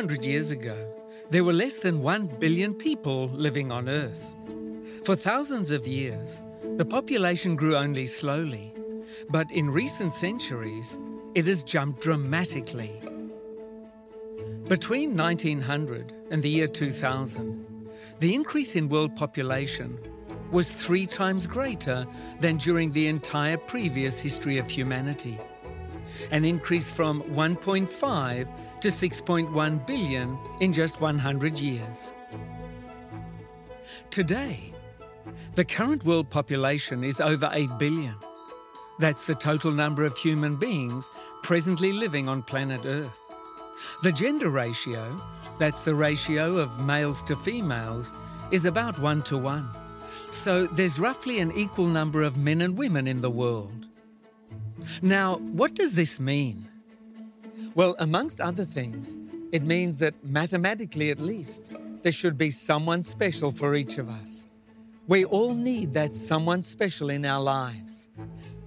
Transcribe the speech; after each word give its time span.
200 0.00 0.24
years 0.24 0.50
ago, 0.50 0.90
there 1.28 1.44
were 1.44 1.52
less 1.52 1.74
than 1.74 2.00
1 2.00 2.38
billion 2.38 2.72
people 2.72 3.28
living 3.34 3.70
on 3.70 3.86
Earth. 3.86 4.34
For 5.04 5.14
thousands 5.14 5.70
of 5.70 5.86
years, 5.86 6.40
the 6.78 6.86
population 6.86 7.54
grew 7.54 7.76
only 7.76 8.06
slowly, 8.06 8.72
but 9.28 9.52
in 9.52 9.68
recent 9.68 10.14
centuries, 10.14 10.98
it 11.34 11.46
has 11.46 11.62
jumped 11.62 12.00
dramatically. 12.00 12.98
Between 14.68 15.14
1900 15.14 16.14
and 16.30 16.42
the 16.42 16.48
year 16.48 16.66
2000, 16.66 17.90
the 18.20 18.34
increase 18.34 18.76
in 18.76 18.88
world 18.88 19.14
population 19.14 19.98
was 20.50 20.70
three 20.70 21.06
times 21.06 21.46
greater 21.46 22.06
than 22.40 22.56
during 22.56 22.92
the 22.92 23.06
entire 23.06 23.58
previous 23.58 24.18
history 24.18 24.56
of 24.56 24.70
humanity. 24.70 25.38
An 26.30 26.44
increase 26.44 26.90
from 26.90 27.22
1.5 27.22 28.80
to 28.80 28.88
6.1 28.88 29.86
billion 29.86 30.38
in 30.60 30.72
just 30.72 31.00
100 31.00 31.58
years. 31.58 32.14
Today, 34.10 34.72
the 35.54 35.64
current 35.64 36.04
world 36.04 36.30
population 36.30 37.04
is 37.04 37.20
over 37.20 37.50
8 37.52 37.78
billion. 37.78 38.16
That's 38.98 39.26
the 39.26 39.34
total 39.34 39.72
number 39.72 40.04
of 40.04 40.16
human 40.16 40.56
beings 40.56 41.10
presently 41.42 41.92
living 41.92 42.28
on 42.28 42.42
planet 42.42 42.82
Earth. 42.84 43.24
The 44.02 44.12
gender 44.12 44.50
ratio, 44.50 45.20
that's 45.58 45.84
the 45.84 45.94
ratio 45.94 46.58
of 46.58 46.80
males 46.80 47.22
to 47.24 47.36
females, 47.36 48.14
is 48.50 48.64
about 48.64 48.98
1 48.98 49.22
to 49.22 49.38
1. 49.38 49.68
So 50.30 50.66
there's 50.66 51.00
roughly 51.00 51.40
an 51.40 51.52
equal 51.52 51.86
number 51.86 52.22
of 52.22 52.36
men 52.36 52.60
and 52.60 52.76
women 52.76 53.06
in 53.06 53.20
the 53.20 53.30
world. 53.30 53.89
Now, 55.02 55.36
what 55.36 55.74
does 55.74 55.94
this 55.94 56.20
mean? 56.20 56.68
Well, 57.74 57.94
amongst 57.98 58.40
other 58.40 58.64
things, 58.64 59.16
it 59.52 59.62
means 59.62 59.98
that 59.98 60.14
mathematically 60.24 61.10
at 61.10 61.20
least, 61.20 61.72
there 62.02 62.12
should 62.12 62.38
be 62.38 62.50
someone 62.50 63.02
special 63.02 63.50
for 63.50 63.74
each 63.74 63.98
of 63.98 64.08
us. 64.08 64.48
We 65.06 65.24
all 65.24 65.54
need 65.54 65.92
that 65.94 66.14
someone 66.14 66.62
special 66.62 67.10
in 67.10 67.24
our 67.24 67.42
lives. 67.42 68.08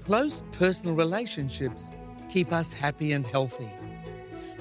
Close 0.03 0.43
personal 0.51 0.95
relationships 0.95 1.91
keep 2.29 2.51
us 2.51 2.73
happy 2.73 3.11
and 3.11 3.25
healthy. 3.25 3.71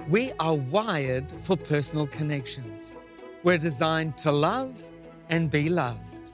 We 0.09 0.33
are 0.39 0.55
wired 0.55 1.33
for 1.41 1.57
personal 1.57 2.07
connections. 2.07 2.95
We're 3.43 3.59
designed 3.59 4.17
to 4.19 4.33
love 4.33 4.81
and 5.29 5.51
be 5.51 5.69
loved. 5.69 6.33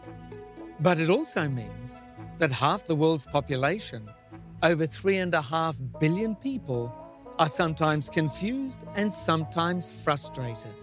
But 0.80 0.98
it 0.98 1.10
also 1.10 1.48
means 1.48 2.02
that 2.38 2.50
half 2.50 2.86
the 2.86 2.94
world's 2.94 3.26
population, 3.26 4.08
over 4.62 4.86
three 4.86 5.18
and 5.18 5.34
a 5.34 5.42
half 5.42 5.76
billion 6.00 6.34
people, 6.36 6.94
are 7.38 7.48
sometimes 7.48 8.10
confused 8.10 8.84
and 8.96 9.12
sometimes 9.12 10.02
frustrated. 10.04 10.74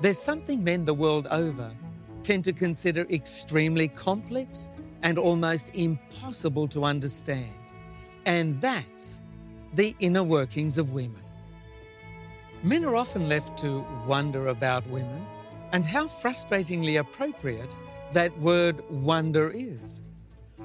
There's 0.00 0.18
something 0.18 0.64
men 0.64 0.84
the 0.84 0.94
world 0.94 1.28
over 1.30 1.70
tend 2.22 2.44
to 2.44 2.52
consider 2.52 3.02
extremely 3.10 3.88
complex 3.88 4.70
and 5.02 5.18
almost 5.18 5.70
impossible 5.74 6.66
to 6.68 6.84
understand. 6.84 7.54
And 8.24 8.60
that's 8.60 9.20
the 9.74 9.94
inner 10.00 10.24
workings 10.24 10.78
of 10.78 10.92
women. 10.92 11.22
Men 12.62 12.84
are 12.84 12.96
often 12.96 13.28
left 13.28 13.58
to 13.58 13.84
wonder 14.06 14.48
about 14.48 14.86
women 14.88 15.24
and 15.72 15.84
how 15.84 16.06
frustratingly 16.06 16.98
appropriate 16.98 17.76
that 18.12 18.36
word 18.38 18.82
wonder 18.90 19.50
is. 19.50 20.02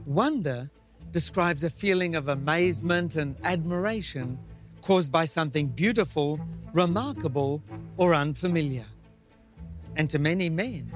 Wonder 0.05 0.69
describes 1.11 1.63
a 1.63 1.69
feeling 1.69 2.15
of 2.15 2.27
amazement 2.27 3.15
and 3.15 3.35
admiration 3.43 4.37
caused 4.81 5.11
by 5.11 5.25
something 5.25 5.67
beautiful, 5.67 6.39
remarkable, 6.73 7.61
or 7.97 8.13
unfamiliar. 8.13 8.85
And 9.95 10.09
to 10.09 10.19
many 10.19 10.49
men, 10.49 10.91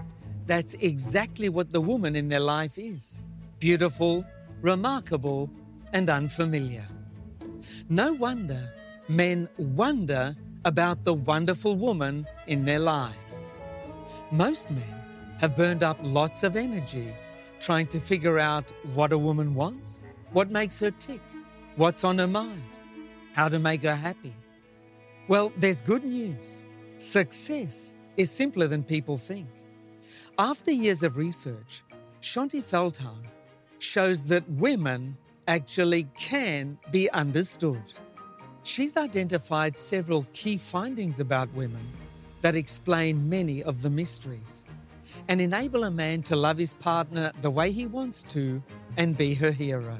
that's 0.45 0.73
exactly 0.75 1.49
what 1.49 1.71
the 1.71 1.81
woman 1.81 2.15
in 2.15 2.29
their 2.29 2.39
life 2.39 2.77
is 2.77 3.21
beautiful, 3.59 4.23
remarkable, 4.61 5.49
and 5.93 6.09
unfamiliar. 6.09 6.85
No 7.89 8.13
wonder 8.13 8.73
men 9.07 9.47
wonder 9.57 10.35
about 10.65 11.03
the 11.03 11.13
wonderful 11.13 11.75
woman 11.75 12.27
in 12.47 12.65
their 12.65 12.79
lives. 12.79 13.55
Most 14.31 14.69
men 14.71 15.01
have 15.39 15.55
burned 15.55 15.83
up 15.83 15.97
lots 16.01 16.43
of 16.43 16.55
energy 16.55 17.13
trying 17.59 17.87
to 17.87 17.99
figure 17.99 18.37
out 18.37 18.71
what 18.93 19.11
a 19.11 19.17
woman 19.17 19.55
wants, 19.55 20.01
what 20.35 20.51
makes 20.51 20.77
her 20.81 20.91
tick, 20.91 21.21
what's 21.77 22.03
on 22.03 22.17
her 22.17 22.27
mind 22.27 22.61
how 23.35 23.47
to 23.47 23.57
make 23.57 23.83
her 23.83 23.95
happy. 23.95 24.33
Well, 25.29 25.53
there's 25.55 25.79
good 25.79 26.03
news. 26.03 26.61
Success 26.97 27.95
is 28.17 28.31
simpler 28.31 28.67
than 28.67 28.83
people 28.83 29.17
think. 29.17 29.47
After 30.37 30.71
years 30.71 31.03
of 31.03 31.15
research, 31.15 31.83
Shaunti 32.19 32.61
Feldhahn 32.61 33.23
shows 33.79 34.27
that 34.27 34.49
women 34.49 35.15
actually 35.47 36.03
can 36.17 36.79
be 36.91 37.09
understood. 37.11 37.93
She's 38.63 38.97
identified 38.97 39.77
several 39.77 40.27
key 40.33 40.57
findings 40.57 41.21
about 41.21 41.53
women 41.53 41.87
that 42.41 42.57
explain 42.57 43.29
many 43.29 43.63
of 43.63 43.81
the 43.81 43.89
mysteries 43.89 44.65
and 45.29 45.39
enable 45.39 45.85
a 45.85 45.91
man 45.91 46.23
to 46.23 46.35
love 46.35 46.57
his 46.57 46.73
partner 46.73 47.31
the 47.41 47.49
way 47.49 47.71
he 47.71 47.85
wants 47.85 48.21
to 48.23 48.61
and 48.97 49.15
be 49.15 49.33
her 49.35 49.51
hero. 49.51 49.97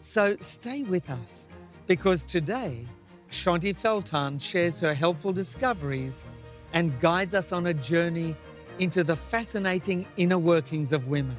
So 0.00 0.36
stay 0.40 0.82
with 0.82 1.10
us 1.10 1.48
because 1.86 2.24
today, 2.24 2.86
Shaunti 3.30 3.74
Feldhahn 3.74 4.40
shares 4.40 4.80
her 4.80 4.94
helpful 4.94 5.32
discoveries 5.32 6.24
and 6.72 6.98
guides 7.00 7.34
us 7.34 7.52
on 7.52 7.66
a 7.66 7.74
journey 7.74 8.36
into 8.78 9.02
the 9.02 9.16
fascinating 9.16 10.06
inner 10.16 10.38
workings 10.38 10.92
of 10.92 11.08
women. 11.08 11.36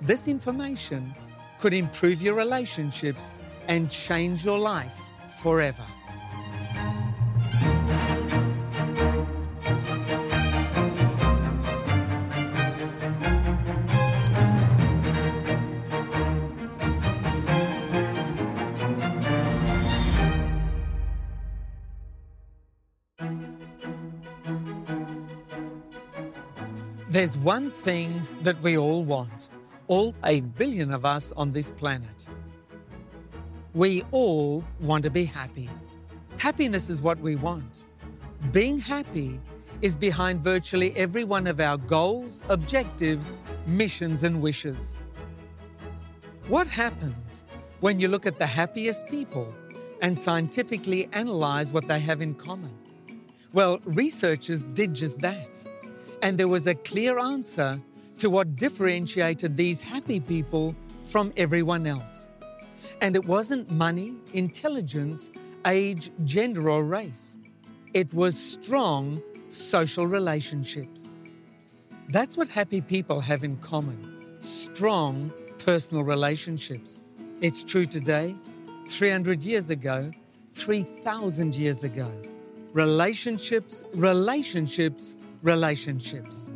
This 0.00 0.26
information 0.26 1.14
could 1.58 1.74
improve 1.74 2.22
your 2.22 2.34
relationships 2.34 3.34
and 3.68 3.90
change 3.90 4.44
your 4.44 4.58
life 4.58 4.98
forever. 5.42 5.86
There's 27.26 27.38
one 27.38 27.72
thing 27.72 28.24
that 28.42 28.62
we 28.62 28.78
all 28.78 29.02
want, 29.02 29.48
all 29.88 30.14
8 30.22 30.54
billion 30.54 30.92
of 30.92 31.04
us 31.04 31.32
on 31.32 31.50
this 31.50 31.72
planet. 31.72 32.24
We 33.74 34.04
all 34.12 34.62
want 34.78 35.02
to 35.02 35.10
be 35.10 35.24
happy. 35.24 35.68
Happiness 36.38 36.88
is 36.88 37.02
what 37.02 37.18
we 37.18 37.34
want. 37.34 37.82
Being 38.52 38.78
happy 38.78 39.40
is 39.82 39.96
behind 39.96 40.44
virtually 40.44 40.94
every 40.94 41.24
one 41.24 41.48
of 41.48 41.58
our 41.58 41.78
goals, 41.78 42.44
objectives, 42.48 43.34
missions, 43.66 44.22
and 44.22 44.40
wishes. 44.40 45.00
What 46.46 46.68
happens 46.68 47.42
when 47.80 47.98
you 47.98 48.06
look 48.06 48.26
at 48.26 48.38
the 48.38 48.46
happiest 48.46 49.08
people 49.08 49.52
and 50.00 50.16
scientifically 50.16 51.08
analyze 51.12 51.72
what 51.72 51.88
they 51.88 51.98
have 51.98 52.22
in 52.22 52.36
common? 52.36 52.78
Well, 53.52 53.80
researchers 53.84 54.64
did 54.64 54.94
just 54.94 55.20
that. 55.22 55.64
And 56.22 56.38
there 56.38 56.48
was 56.48 56.66
a 56.66 56.74
clear 56.74 57.18
answer 57.18 57.80
to 58.18 58.30
what 58.30 58.56
differentiated 58.56 59.56
these 59.56 59.80
happy 59.80 60.20
people 60.20 60.74
from 61.02 61.32
everyone 61.36 61.86
else. 61.86 62.30
And 63.00 63.14
it 63.14 63.24
wasn't 63.24 63.70
money, 63.70 64.14
intelligence, 64.32 65.30
age, 65.66 66.10
gender, 66.24 66.70
or 66.70 66.84
race. 66.84 67.36
It 67.92 68.12
was 68.14 68.38
strong 68.38 69.22
social 69.48 70.06
relationships. 70.06 71.16
That's 72.08 72.36
what 72.36 72.48
happy 72.48 72.80
people 72.80 73.20
have 73.20 73.44
in 73.44 73.56
common 73.58 74.12
strong 74.40 75.32
personal 75.58 76.04
relationships. 76.04 77.02
It's 77.40 77.64
true 77.64 77.86
today, 77.86 78.36
300 78.88 79.42
years 79.42 79.70
ago, 79.70 80.10
3,000 80.52 81.56
years 81.56 81.84
ago. 81.84 82.10
Relationships, 82.72 83.82
relationships, 83.94 85.16
relationships. 85.46 86.50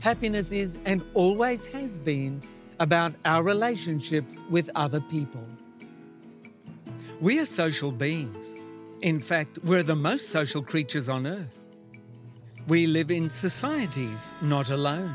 Happiness 0.00 0.52
is 0.52 0.78
and 0.84 1.00
always 1.14 1.64
has 1.66 1.98
been 1.98 2.42
about 2.80 3.14
our 3.24 3.42
relationships 3.42 4.42
with 4.50 4.68
other 4.74 5.00
people. 5.00 5.46
We 7.20 7.38
are 7.38 7.46
social 7.46 7.92
beings. 7.92 8.56
In 9.00 9.20
fact, 9.20 9.58
we're 9.64 9.82
the 9.82 9.96
most 9.96 10.30
social 10.30 10.62
creatures 10.62 11.08
on 11.08 11.26
earth. 11.26 11.58
We 12.66 12.86
live 12.86 13.10
in 13.10 13.30
societies, 13.30 14.32
not 14.42 14.70
alone. 14.70 15.14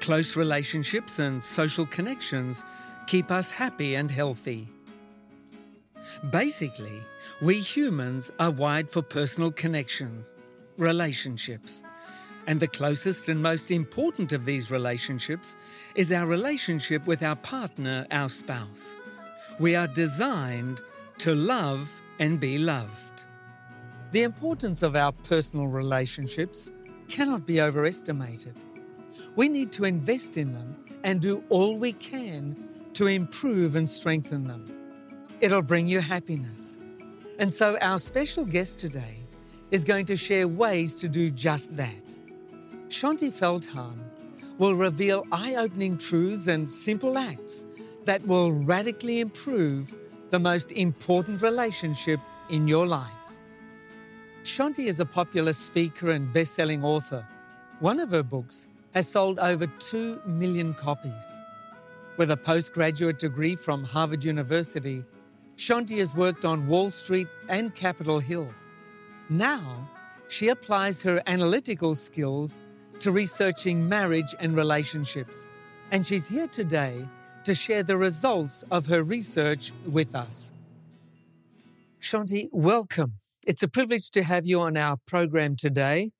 Close 0.00 0.36
relationships 0.36 1.18
and 1.18 1.42
social 1.42 1.86
connections 1.86 2.64
keep 3.06 3.30
us 3.30 3.50
happy 3.50 3.94
and 3.94 4.10
healthy. 4.10 4.68
Basically, 6.30 7.00
we 7.40 7.58
humans 7.58 8.30
are 8.38 8.50
wired 8.50 8.90
for 8.90 9.02
personal 9.02 9.50
connections. 9.50 10.36
relationships. 10.78 11.82
And 12.46 12.58
the 12.58 12.68
closest 12.68 13.28
and 13.28 13.40
most 13.40 13.70
important 13.70 14.32
of 14.32 14.44
these 14.44 14.70
relationships 14.70 15.56
is 15.94 16.10
our 16.10 16.26
relationship 16.26 17.06
with 17.06 17.22
our 17.22 17.36
partner, 17.36 18.06
our 18.10 18.28
spouse. 18.28 18.96
We 19.60 19.76
are 19.76 19.86
designed 19.86 20.80
to 21.18 21.34
love 21.34 22.00
and 22.18 22.40
be 22.40 22.58
loved. 22.58 23.24
The 24.10 24.24
importance 24.24 24.82
of 24.82 24.96
our 24.96 25.12
personal 25.12 25.68
relationships 25.68 26.70
cannot 27.08 27.46
be 27.46 27.60
overestimated. 27.60 28.54
We 29.36 29.48
need 29.48 29.72
to 29.72 29.84
invest 29.84 30.36
in 30.36 30.52
them 30.52 30.76
and 31.04 31.20
do 31.20 31.44
all 31.48 31.76
we 31.76 31.92
can 31.92 32.56
to 32.94 33.06
improve 33.06 33.76
and 33.76 33.88
strengthen 33.88 34.46
them. 34.46 34.70
It'll 35.40 35.62
bring 35.62 35.86
you 35.86 36.00
happiness. 36.00 36.78
And 37.38 37.52
so, 37.52 37.78
our 37.80 37.98
special 37.98 38.44
guest 38.44 38.78
today 38.78 39.18
is 39.70 39.84
going 39.84 40.06
to 40.06 40.16
share 40.16 40.46
ways 40.46 40.96
to 40.96 41.08
do 41.08 41.30
just 41.30 41.74
that. 41.76 42.16
Shaunti 42.92 43.32
Feldhahn 43.32 43.96
will 44.58 44.74
reveal 44.74 45.24
eye 45.32 45.54
opening 45.56 45.96
truths 45.96 46.46
and 46.46 46.68
simple 46.68 47.16
acts 47.16 47.66
that 48.04 48.24
will 48.26 48.52
radically 48.52 49.20
improve 49.20 49.94
the 50.28 50.38
most 50.38 50.70
important 50.72 51.40
relationship 51.40 52.20
in 52.50 52.68
your 52.68 52.86
life. 52.86 53.38
Shaunti 54.44 54.84
is 54.88 55.00
a 55.00 55.06
popular 55.06 55.54
speaker 55.54 56.10
and 56.10 56.30
best 56.34 56.54
selling 56.54 56.84
author. 56.84 57.26
One 57.80 57.98
of 57.98 58.10
her 58.10 58.22
books 58.22 58.68
has 58.92 59.08
sold 59.08 59.38
over 59.38 59.66
2 59.66 60.20
million 60.26 60.74
copies. 60.74 61.38
With 62.18 62.30
a 62.30 62.36
postgraduate 62.36 63.18
degree 63.18 63.56
from 63.56 63.84
Harvard 63.84 64.22
University, 64.22 65.02
Shaunti 65.56 65.96
has 65.96 66.14
worked 66.14 66.44
on 66.44 66.68
Wall 66.68 66.90
Street 66.90 67.28
and 67.48 67.74
Capitol 67.74 68.18
Hill. 68.18 68.52
Now, 69.30 69.88
she 70.28 70.48
applies 70.48 71.02
her 71.02 71.22
analytical 71.26 71.94
skills 71.94 72.60
to 73.02 73.10
researching 73.10 73.88
marriage 73.88 74.32
and 74.38 74.54
relationships, 74.54 75.48
and 75.90 76.06
she's 76.06 76.28
here 76.28 76.46
today 76.46 77.04
to 77.42 77.52
share 77.52 77.82
the 77.82 77.96
results 77.96 78.62
of 78.70 78.86
her 78.86 79.02
research 79.02 79.72
with 79.86 80.14
us. 80.14 80.52
Shaunti, 82.00 82.48
welcome. 82.52 83.14
It's 83.44 83.64
a 83.64 83.66
privilege 83.66 84.12
to 84.12 84.22
have 84.22 84.46
you 84.46 84.60
on 84.60 84.76
our 84.76 84.98
program 85.04 85.56
today. 85.56 86.12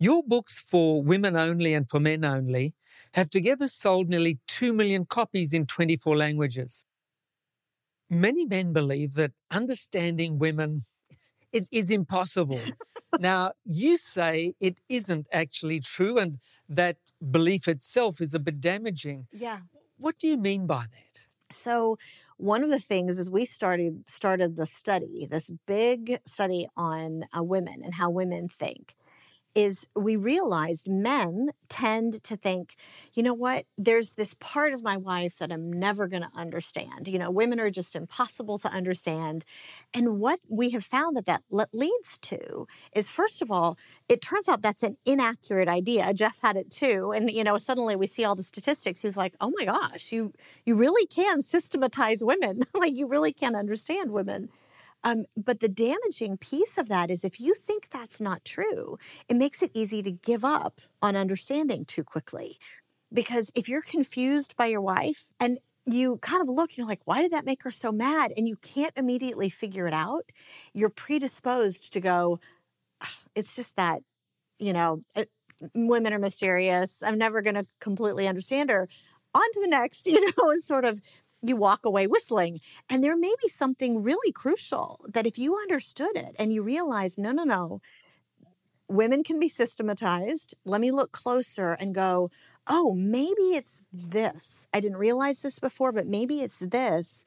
Your 0.00 0.24
books 0.26 0.58
for 0.58 1.00
women 1.00 1.36
only 1.36 1.72
and 1.74 1.88
for 1.88 2.00
men 2.00 2.24
only 2.24 2.74
have 3.14 3.30
together 3.30 3.68
sold 3.68 4.08
nearly 4.08 4.40
2 4.48 4.72
million 4.72 5.04
copies 5.04 5.52
in 5.52 5.64
24 5.64 6.16
languages. 6.16 6.86
Many 8.10 8.44
men 8.44 8.72
believe 8.72 9.14
that 9.14 9.30
understanding 9.52 10.40
women 10.40 10.86
is, 11.52 11.68
is 11.72 11.90
impossible. 11.90 12.60
now, 13.18 13.52
you 13.64 13.96
say 13.96 14.54
it 14.60 14.80
isn't 14.88 15.26
actually 15.32 15.80
true 15.80 16.18
and 16.18 16.38
that 16.68 16.96
belief 17.30 17.68
itself 17.68 18.20
is 18.20 18.34
a 18.34 18.38
bit 18.38 18.60
damaging. 18.60 19.26
Yeah. 19.32 19.60
What 19.96 20.18
do 20.18 20.26
you 20.28 20.36
mean 20.36 20.66
by 20.66 20.84
that? 20.90 21.26
So, 21.50 21.96
one 22.38 22.62
of 22.62 22.68
the 22.68 22.80
things 22.80 23.18
is 23.18 23.30
we 23.30 23.44
started 23.46 24.08
started 24.08 24.56
the 24.56 24.66
study, 24.66 25.26
this 25.30 25.50
big 25.66 26.18
study 26.26 26.66
on 26.76 27.24
uh, 27.36 27.42
women 27.42 27.82
and 27.82 27.94
how 27.94 28.10
women 28.10 28.48
think 28.48 28.94
is 29.56 29.88
we 29.96 30.16
realized 30.16 30.86
men 30.86 31.48
tend 31.70 32.22
to 32.22 32.36
think, 32.36 32.76
you 33.14 33.22
know 33.22 33.32
what, 33.32 33.64
there's 33.78 34.14
this 34.14 34.34
part 34.34 34.74
of 34.74 34.82
my 34.82 34.98
wife 34.98 35.38
that 35.38 35.50
I'm 35.50 35.72
never 35.72 36.06
going 36.06 36.22
to 36.22 36.30
understand. 36.36 37.08
You 37.08 37.18
know, 37.18 37.30
women 37.30 37.58
are 37.58 37.70
just 37.70 37.96
impossible 37.96 38.58
to 38.58 38.68
understand. 38.68 39.46
And 39.94 40.20
what 40.20 40.40
we 40.50 40.70
have 40.70 40.84
found 40.84 41.16
that 41.16 41.24
that 41.24 41.42
leads 41.72 42.18
to 42.18 42.66
is, 42.94 43.10
first 43.10 43.40
of 43.40 43.50
all, 43.50 43.78
it 44.10 44.20
turns 44.20 44.46
out 44.46 44.60
that's 44.60 44.82
an 44.82 44.98
inaccurate 45.06 45.68
idea. 45.68 46.12
Jeff 46.12 46.40
had 46.42 46.56
it 46.56 46.70
too. 46.70 47.12
And, 47.16 47.30
you 47.30 47.42
know, 47.42 47.56
suddenly 47.56 47.96
we 47.96 48.06
see 48.06 48.24
all 48.24 48.34
the 48.34 48.42
statistics. 48.42 49.00
He 49.00 49.08
was 49.08 49.16
like, 49.16 49.34
oh 49.40 49.50
my 49.58 49.64
gosh, 49.64 50.12
you, 50.12 50.34
you 50.66 50.74
really 50.74 51.06
can 51.06 51.40
systematize 51.40 52.22
women. 52.22 52.60
like 52.74 52.94
you 52.94 53.08
really 53.08 53.32
can 53.32 53.56
understand 53.56 54.12
women. 54.12 54.50
Um, 55.04 55.24
but 55.36 55.60
the 55.60 55.68
damaging 55.68 56.36
piece 56.38 56.78
of 56.78 56.88
that 56.88 57.10
is 57.10 57.24
if 57.24 57.40
you 57.40 57.54
think 57.54 57.90
that's 57.90 58.20
not 58.20 58.44
true, 58.44 58.98
it 59.28 59.36
makes 59.36 59.62
it 59.62 59.70
easy 59.74 60.02
to 60.02 60.10
give 60.10 60.44
up 60.44 60.80
on 61.00 61.16
understanding 61.16 61.84
too 61.84 62.04
quickly. 62.04 62.58
Because 63.12 63.52
if 63.54 63.68
you're 63.68 63.82
confused 63.82 64.56
by 64.56 64.66
your 64.66 64.80
wife 64.80 65.28
and 65.38 65.58
you 65.84 66.18
kind 66.18 66.42
of 66.42 66.48
look, 66.48 66.76
you're 66.76 66.86
like, 66.86 67.02
why 67.04 67.22
did 67.22 67.30
that 67.30 67.46
make 67.46 67.62
her 67.62 67.70
so 67.70 67.92
mad? 67.92 68.32
And 68.36 68.48
you 68.48 68.56
can't 68.56 68.92
immediately 68.96 69.48
figure 69.48 69.86
it 69.86 69.94
out, 69.94 70.24
you're 70.74 70.90
predisposed 70.90 71.92
to 71.92 72.00
go, 72.00 72.40
it's 73.36 73.54
just 73.54 73.76
that, 73.76 74.02
you 74.58 74.72
know, 74.72 75.02
it, 75.14 75.30
women 75.74 76.12
are 76.12 76.18
mysterious. 76.18 77.02
I'm 77.02 77.18
never 77.18 77.42
going 77.42 77.54
to 77.54 77.64
completely 77.80 78.26
understand 78.26 78.70
her. 78.70 78.88
On 79.34 79.52
to 79.52 79.60
the 79.60 79.68
next, 79.68 80.06
you 80.06 80.20
know, 80.20 80.50
and 80.50 80.60
sort 80.60 80.84
of 80.84 81.00
you 81.42 81.56
walk 81.56 81.84
away 81.84 82.06
whistling. 82.06 82.60
And 82.88 83.02
there 83.02 83.16
may 83.16 83.34
be 83.42 83.48
something 83.48 84.02
really 84.02 84.32
crucial 84.32 85.04
that 85.08 85.26
if 85.26 85.38
you 85.38 85.56
understood 85.56 86.16
it 86.16 86.34
and 86.38 86.52
you 86.52 86.62
realize, 86.62 87.18
no, 87.18 87.32
no, 87.32 87.44
no, 87.44 87.80
women 88.88 89.22
can 89.22 89.40
be 89.40 89.48
systematized. 89.48 90.54
Let 90.64 90.80
me 90.80 90.90
look 90.90 91.12
closer 91.12 91.72
and 91.72 91.94
go, 91.94 92.30
oh, 92.66 92.94
maybe 92.94 93.56
it's 93.56 93.82
this. 93.92 94.66
I 94.72 94.80
didn't 94.80 94.98
realize 94.98 95.42
this 95.42 95.58
before, 95.58 95.92
but 95.92 96.06
maybe 96.06 96.40
it's 96.40 96.58
this. 96.58 97.24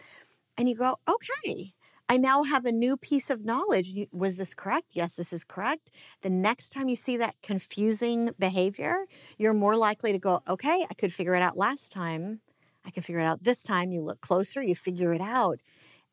And 0.58 0.68
you 0.68 0.76
go, 0.76 0.98
okay, 1.08 1.74
I 2.10 2.18
now 2.18 2.44
have 2.44 2.66
a 2.66 2.72
new 2.72 2.98
piece 2.98 3.30
of 3.30 3.46
knowledge. 3.46 3.94
Was 4.12 4.38
this 4.38 4.54
correct? 4.54 4.88
Yes, 4.92 5.16
this 5.16 5.32
is 5.32 5.44
correct. 5.44 5.92
The 6.22 6.30
next 6.30 6.72
time 6.72 6.90
you 6.90 6.96
see 6.96 7.18
that 7.18 7.36
confusing 7.44 8.32
behavior, 8.40 9.06
you're 9.38 9.54
more 9.54 9.78
likely 9.78 10.12
to 10.12 10.20
go, 10.20 10.42
okay, 10.48 10.86
I 10.90 10.94
could 10.96 11.14
figure 11.14 11.36
it 11.36 11.42
out 11.42 11.56
last 11.56 11.92
time. 11.92 12.42
I 12.86 12.92
can 12.92 13.04
figure 13.04 13.22
it 13.22 13.26
out 13.26 13.44
this 13.44 13.64
time. 13.64 13.92
You 13.92 14.02
look 14.02 14.22
closer, 14.22 14.62
you 14.62 14.76
figure 14.76 15.14
it 15.14 15.22
out. 15.22 15.60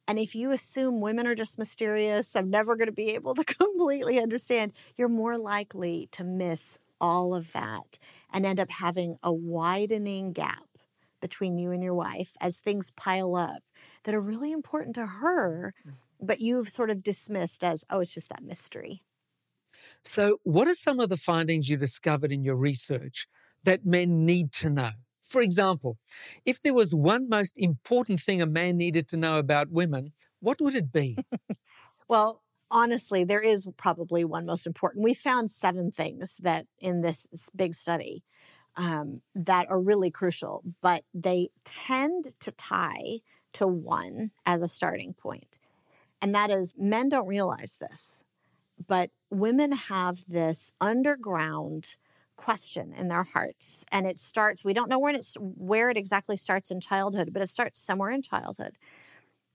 And 0.08 0.18
if 0.18 0.34
you 0.34 0.52
assume 0.52 1.00
women 1.00 1.26
are 1.26 1.34
just 1.34 1.58
mysterious, 1.58 2.36
I'm 2.36 2.50
never 2.50 2.76
going 2.76 2.86
to 2.86 2.92
be 2.92 3.14
able 3.14 3.34
to 3.34 3.44
completely 3.44 4.18
understand, 4.20 4.72
you're 4.96 5.08
more 5.08 5.38
likely 5.38 6.08
to 6.12 6.24
miss 6.24 6.78
all 7.00 7.34
of 7.34 7.52
that 7.52 7.98
and 8.32 8.46
end 8.46 8.60
up 8.60 8.70
having 8.70 9.16
a 9.22 9.32
widening 9.32 10.32
gap 10.32 10.64
between 11.20 11.58
you 11.58 11.72
and 11.72 11.82
your 11.82 11.94
wife 11.94 12.32
as 12.40 12.58
things 12.58 12.92
pile 12.92 13.34
up 13.34 13.62
that 14.04 14.14
are 14.14 14.20
really 14.20 14.52
important 14.52 14.94
to 14.94 15.06
her, 15.06 15.74
mm. 15.86 15.94
but 16.20 16.40
you've 16.40 16.68
sort 16.68 16.90
of 16.90 17.02
dismissed 17.02 17.64
as, 17.64 17.84
oh, 17.90 18.00
it's 18.00 18.14
just 18.14 18.28
that 18.28 18.42
mystery. 18.42 19.02
So, 20.04 20.38
what 20.44 20.68
are 20.68 20.74
some 20.74 21.00
of 21.00 21.08
the 21.08 21.16
findings 21.16 21.68
you 21.68 21.76
discovered 21.76 22.32
in 22.32 22.44
your 22.44 22.56
research 22.56 23.26
that 23.64 23.84
men 23.84 24.24
need 24.24 24.52
to 24.52 24.70
know? 24.70 24.90
For 25.26 25.42
example, 25.42 25.98
if 26.44 26.62
there 26.62 26.74
was 26.74 26.94
one 26.94 27.28
most 27.28 27.58
important 27.58 28.20
thing 28.20 28.40
a 28.40 28.46
man 28.46 28.76
needed 28.76 29.08
to 29.08 29.16
know 29.16 29.38
about 29.38 29.70
women, 29.70 30.12
what 30.40 30.60
would 30.60 30.74
it 30.74 30.92
be? 30.92 31.18
well, 32.08 32.42
honestly, 32.70 33.24
there 33.24 33.40
is 33.40 33.68
probably 33.76 34.24
one 34.24 34.46
most 34.46 34.66
important. 34.66 35.02
We 35.04 35.14
found 35.14 35.50
seven 35.50 35.90
things 35.90 36.38
that 36.38 36.66
in 36.78 37.00
this 37.00 37.28
big 37.54 37.74
study 37.74 38.22
um, 38.76 39.22
that 39.34 39.68
are 39.68 39.80
really 39.80 40.10
crucial, 40.10 40.62
but 40.80 41.02
they 41.12 41.48
tend 41.64 42.38
to 42.40 42.52
tie 42.52 43.18
to 43.54 43.66
one 43.66 44.30
as 44.44 44.62
a 44.62 44.68
starting 44.68 45.14
point. 45.14 45.58
And 46.20 46.34
that 46.34 46.50
is 46.50 46.74
men 46.76 47.08
don't 47.08 47.26
realize 47.26 47.78
this, 47.80 48.24
but 48.86 49.10
women 49.30 49.72
have 49.72 50.26
this 50.28 50.72
underground 50.80 51.96
question 52.36 52.92
in 52.92 53.08
their 53.08 53.24
hearts 53.24 53.84
and 53.90 54.06
it 54.06 54.18
starts 54.18 54.64
we 54.64 54.74
don't 54.74 54.90
know 54.90 55.00
when 55.00 55.14
it's 55.14 55.36
where 55.40 55.90
it 55.90 55.96
exactly 55.96 56.36
starts 56.36 56.70
in 56.70 56.80
childhood 56.80 57.30
but 57.32 57.42
it 57.42 57.48
starts 57.48 57.78
somewhere 57.78 58.10
in 58.10 58.22
childhood 58.22 58.76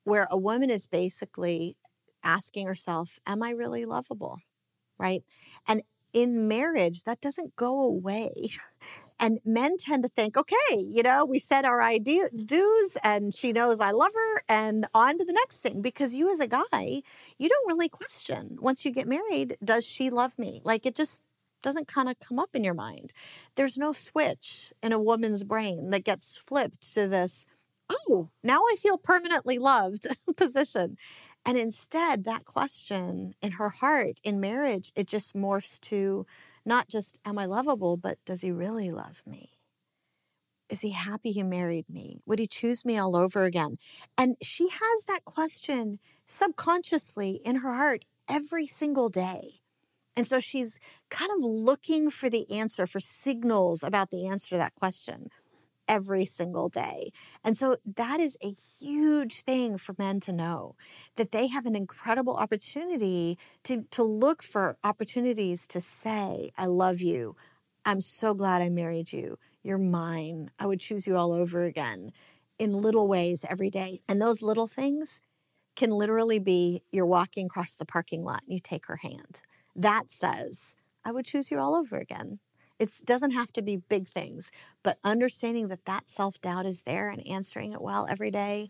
where 0.03 0.27
a 0.31 0.37
woman 0.37 0.69
is 0.69 0.87
basically 0.87 1.75
asking 2.23 2.67
herself 2.67 3.19
am 3.27 3.43
i 3.43 3.51
really 3.51 3.85
lovable? 3.85 4.39
Right? 4.99 5.23
And 5.67 5.81
in 6.13 6.47
marriage 6.47 7.03
that 7.03 7.21
doesn't 7.21 7.55
go 7.55 7.81
away. 7.81 8.31
And 9.19 9.39
men 9.45 9.77
tend 9.77 10.01
to 10.03 10.09
think 10.09 10.35
okay 10.35 10.73
you 10.75 11.03
know 11.03 11.23
we 11.25 11.37
said 11.37 11.65
our 11.65 11.83
idea 11.83 12.23
dues 12.31 12.97
and 13.03 13.33
she 13.33 13.51
knows 13.51 13.79
i 13.79 13.91
love 13.91 14.13
her 14.15 14.43
and 14.49 14.87
on 14.95 15.19
to 15.19 15.25
the 15.25 15.33
next 15.33 15.59
thing. 15.59 15.81
Because 15.81 16.15
you 16.15 16.31
as 16.31 16.39
a 16.39 16.47
guy 16.47 17.01
you 17.37 17.47
don't 17.49 17.67
really 17.67 17.89
question. 17.89 18.57
Once 18.59 18.83
you 18.85 18.91
get 18.91 19.07
married 19.07 19.57
does 19.63 19.85
she 19.85 20.09
love 20.09 20.37
me? 20.39 20.61
Like 20.63 20.85
it 20.87 20.95
just 20.95 21.21
doesn't 21.61 21.87
kind 21.87 22.09
of 22.09 22.19
come 22.19 22.39
up 22.39 22.55
in 22.55 22.63
your 22.63 22.73
mind. 22.73 23.13
There's 23.55 23.77
no 23.77 23.93
switch 23.93 24.73
in 24.81 24.91
a 24.93 25.01
woman's 25.01 25.43
brain 25.43 25.89
that 25.91 26.03
gets 26.05 26.37
flipped 26.37 26.93
to 26.93 27.07
this, 27.07 27.45
oh, 27.89 28.29
now 28.43 28.61
I 28.61 28.75
feel 28.79 28.97
permanently 28.97 29.57
loved 29.59 30.07
position. 30.37 30.97
And 31.45 31.57
instead, 31.57 32.23
that 32.25 32.45
question 32.45 33.33
in 33.41 33.53
her 33.53 33.69
heart 33.69 34.19
in 34.23 34.39
marriage, 34.39 34.91
it 34.95 35.07
just 35.07 35.35
morphs 35.35 35.79
to 35.81 36.25
not 36.65 36.87
just, 36.89 37.17
am 37.25 37.37
I 37.39 37.45
lovable, 37.45 37.97
but 37.97 38.17
does 38.25 38.41
he 38.41 38.51
really 38.51 38.91
love 38.91 39.23
me? 39.25 39.51
Is 40.69 40.81
he 40.81 40.91
happy 40.91 41.31
he 41.31 41.43
married 41.43 41.89
me? 41.89 42.21
Would 42.25 42.39
he 42.39 42.47
choose 42.47 42.85
me 42.85 42.97
all 42.97 43.15
over 43.17 43.43
again? 43.43 43.77
And 44.17 44.37
she 44.41 44.69
has 44.69 45.03
that 45.07 45.25
question 45.25 45.99
subconsciously 46.25 47.41
in 47.43 47.57
her 47.57 47.73
heart 47.75 48.05
every 48.29 48.65
single 48.65 49.09
day 49.09 49.59
And 50.15 50.27
so 50.27 50.39
she's 50.39 50.79
kind 51.11 51.29
of 51.31 51.43
looking 51.43 52.09
for 52.09 52.29
the 52.29 52.49
answer, 52.51 52.87
for 52.87 52.99
signals 52.99 53.83
about 53.83 54.09
the 54.09 54.25
answer 54.25 54.49
to 54.49 54.57
that 54.57 54.73
question 54.73 55.29
every 55.87 56.23
single 56.23 56.69
day. 56.69 57.11
And 57.43 57.57
so 57.57 57.75
that 57.85 58.19
is 58.19 58.37
a 58.41 58.55
huge 58.79 59.41
thing 59.41 59.77
for 59.77 59.93
men 59.99 60.21
to 60.21 60.31
know 60.31 60.75
that 61.17 61.31
they 61.31 61.47
have 61.47 61.65
an 61.65 61.75
incredible 61.75 62.35
opportunity 62.37 63.37
to, 63.63 63.83
to 63.91 64.01
look 64.03 64.41
for 64.41 64.77
opportunities 64.83 65.67
to 65.67 65.81
say, 65.81 66.51
I 66.57 66.65
love 66.65 67.01
you. 67.01 67.35
I'm 67.83 67.99
so 67.99 68.33
glad 68.33 68.61
I 68.61 68.69
married 68.69 69.11
you. 69.11 69.37
You're 69.63 69.77
mine. 69.77 70.49
I 70.57 70.65
would 70.65 70.79
choose 70.79 71.07
you 71.07 71.17
all 71.17 71.33
over 71.33 71.65
again 71.65 72.11
in 72.57 72.71
little 72.73 73.09
ways 73.09 73.43
every 73.49 73.69
day. 73.69 73.99
And 74.07 74.21
those 74.21 74.41
little 74.41 74.67
things 74.67 75.19
can 75.75 75.89
literally 75.89 76.39
be 76.39 76.83
you're 76.91 77.05
walking 77.05 77.47
across 77.47 77.75
the 77.75 77.85
parking 77.85 78.23
lot 78.23 78.43
and 78.43 78.53
you 78.53 78.59
take 78.59 78.85
her 78.85 78.97
hand. 78.97 79.41
That 79.75 80.09
says, 80.09 80.75
I 81.03 81.11
would 81.11 81.25
choose 81.25 81.51
you 81.51 81.59
all 81.59 81.75
over 81.75 81.97
again. 81.97 82.39
It 82.79 82.89
doesn't 83.05 83.31
have 83.31 83.53
to 83.53 83.61
be 83.61 83.77
big 83.77 84.07
things, 84.07 84.51
but 84.83 84.97
understanding 85.03 85.67
that 85.67 85.85
that 85.85 86.09
self 86.09 86.41
doubt 86.41 86.65
is 86.65 86.83
there 86.83 87.09
and 87.09 87.25
answering 87.27 87.73
it 87.73 87.81
well 87.81 88.07
every 88.09 88.31
day, 88.31 88.69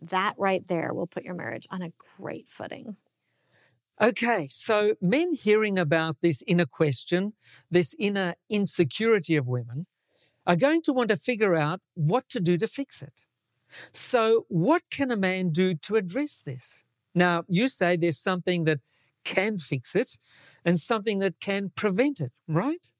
that 0.00 0.34
right 0.36 0.66
there 0.66 0.92
will 0.92 1.06
put 1.06 1.22
your 1.24 1.34
marriage 1.34 1.66
on 1.70 1.82
a 1.82 1.92
great 2.18 2.48
footing. 2.48 2.96
Okay, 4.00 4.48
so 4.50 4.96
men 5.00 5.32
hearing 5.32 5.78
about 5.78 6.22
this 6.22 6.42
inner 6.46 6.66
question, 6.66 7.34
this 7.70 7.94
inner 7.98 8.34
insecurity 8.48 9.36
of 9.36 9.46
women, 9.46 9.86
are 10.44 10.56
going 10.56 10.82
to 10.82 10.92
want 10.92 11.08
to 11.10 11.16
figure 11.16 11.54
out 11.54 11.80
what 11.94 12.28
to 12.30 12.40
do 12.40 12.58
to 12.58 12.66
fix 12.66 13.00
it. 13.00 13.24
So, 13.92 14.46
what 14.48 14.82
can 14.90 15.10
a 15.10 15.16
man 15.16 15.50
do 15.50 15.74
to 15.74 15.96
address 15.96 16.42
this? 16.44 16.84
Now, 17.14 17.44
you 17.48 17.68
say 17.68 17.96
there's 17.96 18.18
something 18.18 18.64
that 18.64 18.80
can 19.24 19.56
fix 19.56 19.94
it 19.94 20.18
and 20.64 20.78
something 20.78 21.18
that 21.20 21.40
can 21.40 21.70
prevent 21.74 22.20
it, 22.20 22.32
right? 22.48 22.90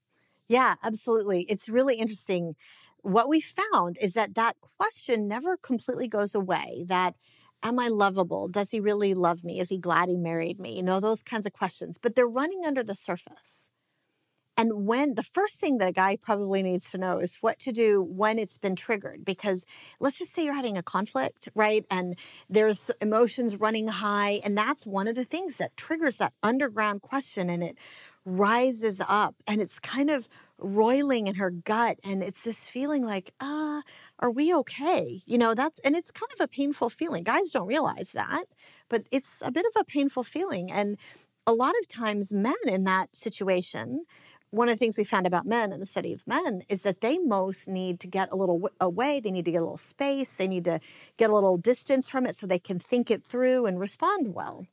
Yeah, 0.47 0.75
absolutely. 0.83 1.45
It's 1.49 1.69
really 1.69 1.95
interesting. 1.95 2.55
What 3.01 3.27
we 3.27 3.41
found 3.41 3.97
is 4.01 4.13
that 4.13 4.35
that 4.35 4.57
question 4.61 5.27
never 5.27 5.57
completely 5.57 6.07
goes 6.07 6.33
away. 6.33 6.85
That, 6.87 7.15
am 7.61 7.79
I 7.79 7.87
lovable? 7.89 8.47
Does 8.47 8.71
he 8.71 8.79
really 8.79 9.13
love 9.13 9.43
me? 9.43 9.59
Is 9.59 9.69
he 9.69 9.77
glad 9.77 10.09
he 10.09 10.17
married 10.17 10.59
me? 10.59 10.77
You 10.77 10.83
know, 10.83 10.99
those 10.99 11.23
kinds 11.23 11.45
of 11.45 11.53
questions, 11.53 11.97
but 11.97 12.15
they're 12.15 12.27
running 12.27 12.61
under 12.65 12.83
the 12.83 12.95
surface. 12.95 13.71
And 14.55 14.85
when 14.85 15.15
the 15.15 15.23
first 15.23 15.59
thing 15.59 15.79
that 15.79 15.89
a 15.89 15.91
guy 15.91 16.17
probably 16.21 16.61
needs 16.61 16.91
to 16.91 16.97
know 16.97 17.19
is 17.19 17.37
what 17.41 17.57
to 17.59 17.71
do 17.71 18.03
when 18.03 18.37
it's 18.37 18.57
been 18.57 18.75
triggered. 18.75 19.25
Because 19.25 19.65
let's 19.99 20.19
just 20.19 20.31
say 20.31 20.45
you're 20.45 20.53
having 20.53 20.77
a 20.77 20.83
conflict, 20.83 21.49
right? 21.55 21.85
And 21.89 22.17
there's 22.49 22.91
emotions 23.01 23.55
running 23.55 23.87
high. 23.87 24.41
And 24.43 24.57
that's 24.57 24.85
one 24.85 25.07
of 25.07 25.15
the 25.15 25.23
things 25.23 25.57
that 25.57 25.75
triggers 25.75 26.17
that 26.17 26.33
underground 26.43 27.01
question. 27.01 27.49
And 27.49 27.63
it 27.63 27.77
rises 28.25 29.01
up 29.07 29.35
and 29.47 29.59
it's 29.59 29.79
kind 29.79 30.09
of 30.09 30.29
roiling 30.57 31.27
in 31.27 31.35
her 31.35 31.49
gut. 31.49 31.97
And 32.03 32.21
it's 32.21 32.43
this 32.43 32.69
feeling 32.69 33.03
like, 33.03 33.33
ah, 33.41 33.79
uh, 33.79 33.81
are 34.19 34.31
we 34.31 34.53
okay? 34.53 35.21
You 35.25 35.37
know, 35.37 35.53
that's, 35.53 35.79
and 35.79 35.95
it's 35.95 36.11
kind 36.11 36.31
of 36.31 36.43
a 36.43 36.47
painful 36.47 36.89
feeling. 36.89 37.23
Guys 37.23 37.49
don't 37.49 37.67
realize 37.67 38.11
that, 38.11 38.45
but 38.87 39.07
it's 39.11 39.41
a 39.43 39.51
bit 39.51 39.65
of 39.65 39.73
a 39.81 39.83
painful 39.83 40.23
feeling. 40.23 40.71
And 40.71 40.97
a 41.45 41.53
lot 41.53 41.73
of 41.81 41.87
times 41.87 42.31
men 42.31 42.53
in 42.65 42.83
that 42.85 43.15
situation, 43.15 44.05
one 44.53 44.69
of 44.69 44.75
the 44.75 44.77
things 44.77 44.99
we 44.99 45.03
found 45.03 45.25
about 45.25 45.47
men 45.47 45.73
in 45.73 45.79
the 45.79 45.85
study 45.85 46.13
of 46.13 46.27
men 46.27 46.61
is 46.69 46.83
that 46.83 47.01
they 47.01 47.17
most 47.17 47.67
need 47.67 47.99
to 48.01 48.07
get 48.07 48.31
a 48.31 48.35
little 48.35 48.69
away. 48.79 49.19
They 49.19 49.31
need 49.31 49.45
to 49.45 49.51
get 49.51 49.61
a 49.61 49.65
little 49.65 49.77
space. 49.77 50.35
They 50.35 50.47
need 50.47 50.65
to 50.65 50.79
get 51.17 51.31
a 51.31 51.33
little 51.33 51.57
distance 51.57 52.07
from 52.07 52.27
it 52.27 52.35
so 52.35 52.45
they 52.45 52.59
can 52.59 52.77
think 52.77 53.09
it 53.09 53.25
through 53.25 53.65
and 53.65 53.79
respond 53.79 54.35
well. 54.35 54.67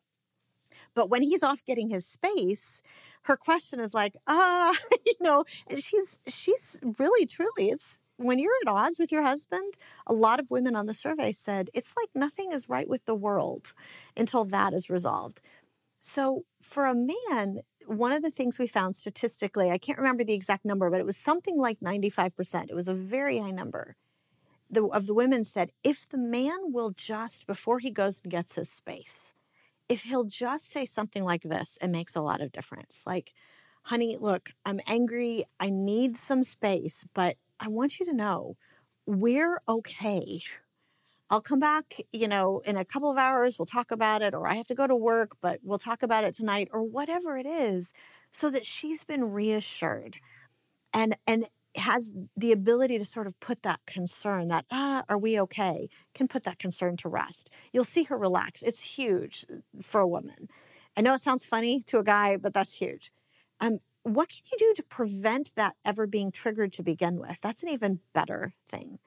But 0.95 1.09
when 1.09 1.23
he's 1.23 1.43
off 1.43 1.65
getting 1.65 1.89
his 1.89 2.07
space, 2.07 2.83
her 3.23 3.39
question 3.39 3.81
is 3.81 3.95
like, 3.95 4.17
ah, 4.27 4.75
you 5.07 5.15
know, 5.19 5.45
and 5.67 5.79
she's 5.79 6.19
she's 6.29 6.81
really 6.99 7.25
truly 7.25 7.71
it's 7.71 8.01
when 8.19 8.39
you're 8.39 8.53
at 8.63 8.71
odds 8.71 8.99
with 8.99 9.11
your 9.11 9.23
husband, 9.23 9.79
a 10.07 10.13
lot 10.13 10.39
of 10.39 10.51
women 10.51 10.77
on 10.77 10.85
the 10.85 10.93
survey 10.93 11.33
said 11.33 11.71
it's 11.73 11.95
like 11.97 12.11
nothing 12.15 12.53
is 12.53 12.69
right 12.69 12.87
with 12.87 13.07
the 13.07 13.15
world 13.15 13.73
until 14.15 14.45
that 14.45 14.75
is 14.75 14.91
resolved. 14.91 15.41
So 16.01 16.45
for 16.61 16.85
a 16.85 16.95
man, 16.95 17.61
one 17.91 18.13
of 18.13 18.23
the 18.23 18.31
things 18.31 18.57
we 18.57 18.69
found 18.69 18.95
statistically, 18.95 19.71
I 19.71 19.79
can't 19.79 19.99
remember 19.99 20.23
the 20.23 20.33
exact 20.33 20.65
number, 20.65 20.89
but 20.91 21.01
it 21.01 21.07
was 21.07 21.17
something 21.17 21.59
like 21.59 21.81
95%. 21.81 22.71
It 22.71 22.75
was 22.75 22.87
a 22.87 22.95
very 22.95 23.39
high 23.39 23.51
number. 23.51 23.97
The, 24.71 24.85
of 24.85 25.09
the 25.09 25.15
women 25.15 25.43
said, 25.43 25.73
if 25.83 26.09
the 26.09 26.17
man 26.17 26.73
will 26.73 26.91
just, 26.91 27.49
before 27.49 27.81
he 27.81 27.91
goes 27.91 28.21
and 28.23 28.31
gets 28.31 28.55
his 28.55 28.71
space, 28.71 29.35
if 29.89 30.03
he'll 30.03 30.25
just 30.25 30.71
say 30.71 30.85
something 30.85 31.25
like 31.25 31.43
this, 31.43 31.79
it 31.83 31.89
makes 31.89 32.15
a 32.15 32.21
lot 32.21 32.41
of 32.41 32.53
difference. 32.53 33.03
Like, 33.05 33.33
honey, 33.83 34.17
look, 34.21 34.51
I'm 34.65 34.81
angry. 34.87 35.45
I 35.59 35.71
need 35.71 36.17
some 36.17 36.45
space, 36.45 37.05
but 37.13 37.39
I 37.59 37.67
want 37.67 37.99
you 37.99 38.07
to 38.07 38.15
know 38.15 38.55
we're 39.05 39.61
okay. 39.69 40.41
I'll 41.31 41.41
come 41.41 41.61
back, 41.61 41.95
you 42.13 42.27
know, 42.29 42.61
in 42.67 42.77
a 42.77 42.85
couple 42.85 43.11
of 43.11 43.17
hours, 43.17 43.59
we'll 43.59 43.67
talk 43.67 43.91
about 43.93 44.21
it, 44.23 44.35
or 44.35 44.49
I 44.49 44.55
have 44.55 44.67
to 44.69 44.75
go 44.75 44.87
to 44.89 44.97
work, 44.97 45.37
but 45.41 45.61
we'll 45.63 45.79
talk 45.79 46.03
about 46.03 46.25
it 46.25 46.35
tonight, 46.35 46.69
or 46.73 46.83
whatever 46.83 47.37
it 47.39 47.47
is, 47.47 47.93
so 48.31 48.51
that 48.51 48.65
she's 48.67 49.05
been 49.05 49.25
reassured 49.33 50.19
and 50.93 51.17
and 51.27 51.47
has 51.77 52.13
the 52.37 52.53
ability 52.53 52.99
to 52.99 53.05
sort 53.05 53.27
of 53.29 53.39
put 53.41 53.63
that 53.63 53.81
concern 53.87 54.49
that 54.49 54.65
ah 54.73 55.05
are 55.09 55.19
we 55.19 55.39
okay? 55.41 55.89
can 56.15 56.27
put 56.29 56.43
that 56.45 56.59
concern 56.59 56.97
to 56.97 57.09
rest. 57.09 57.49
You'll 57.73 57.85
see 57.85 58.05
her 58.05 58.19
relax. 58.19 58.63
It's 58.63 58.97
huge 58.97 59.47
for 59.83 60.01
a 60.01 60.09
woman. 60.09 60.49
I 60.97 61.01
know 61.03 61.15
it 61.15 61.21
sounds 61.21 61.45
funny 61.45 61.83
to 61.87 61.99
a 61.99 62.05
guy 62.05 62.37
but 62.37 62.55
that's 62.55 62.79
huge. 62.79 63.13
Um, 63.61 63.79
what 64.03 64.29
can 64.31 64.43
you 64.51 64.59
do 64.59 64.75
to 64.77 64.83
prevent 64.83 65.55
that 65.57 65.77
ever 65.85 66.07
being 66.07 66.33
triggered 66.33 66.73
to 66.75 66.83
begin 66.83 67.21
with? 67.21 67.41
That's 67.41 67.63
an 67.63 67.69
even 67.69 68.01
better 68.15 68.55
thing 68.67 68.99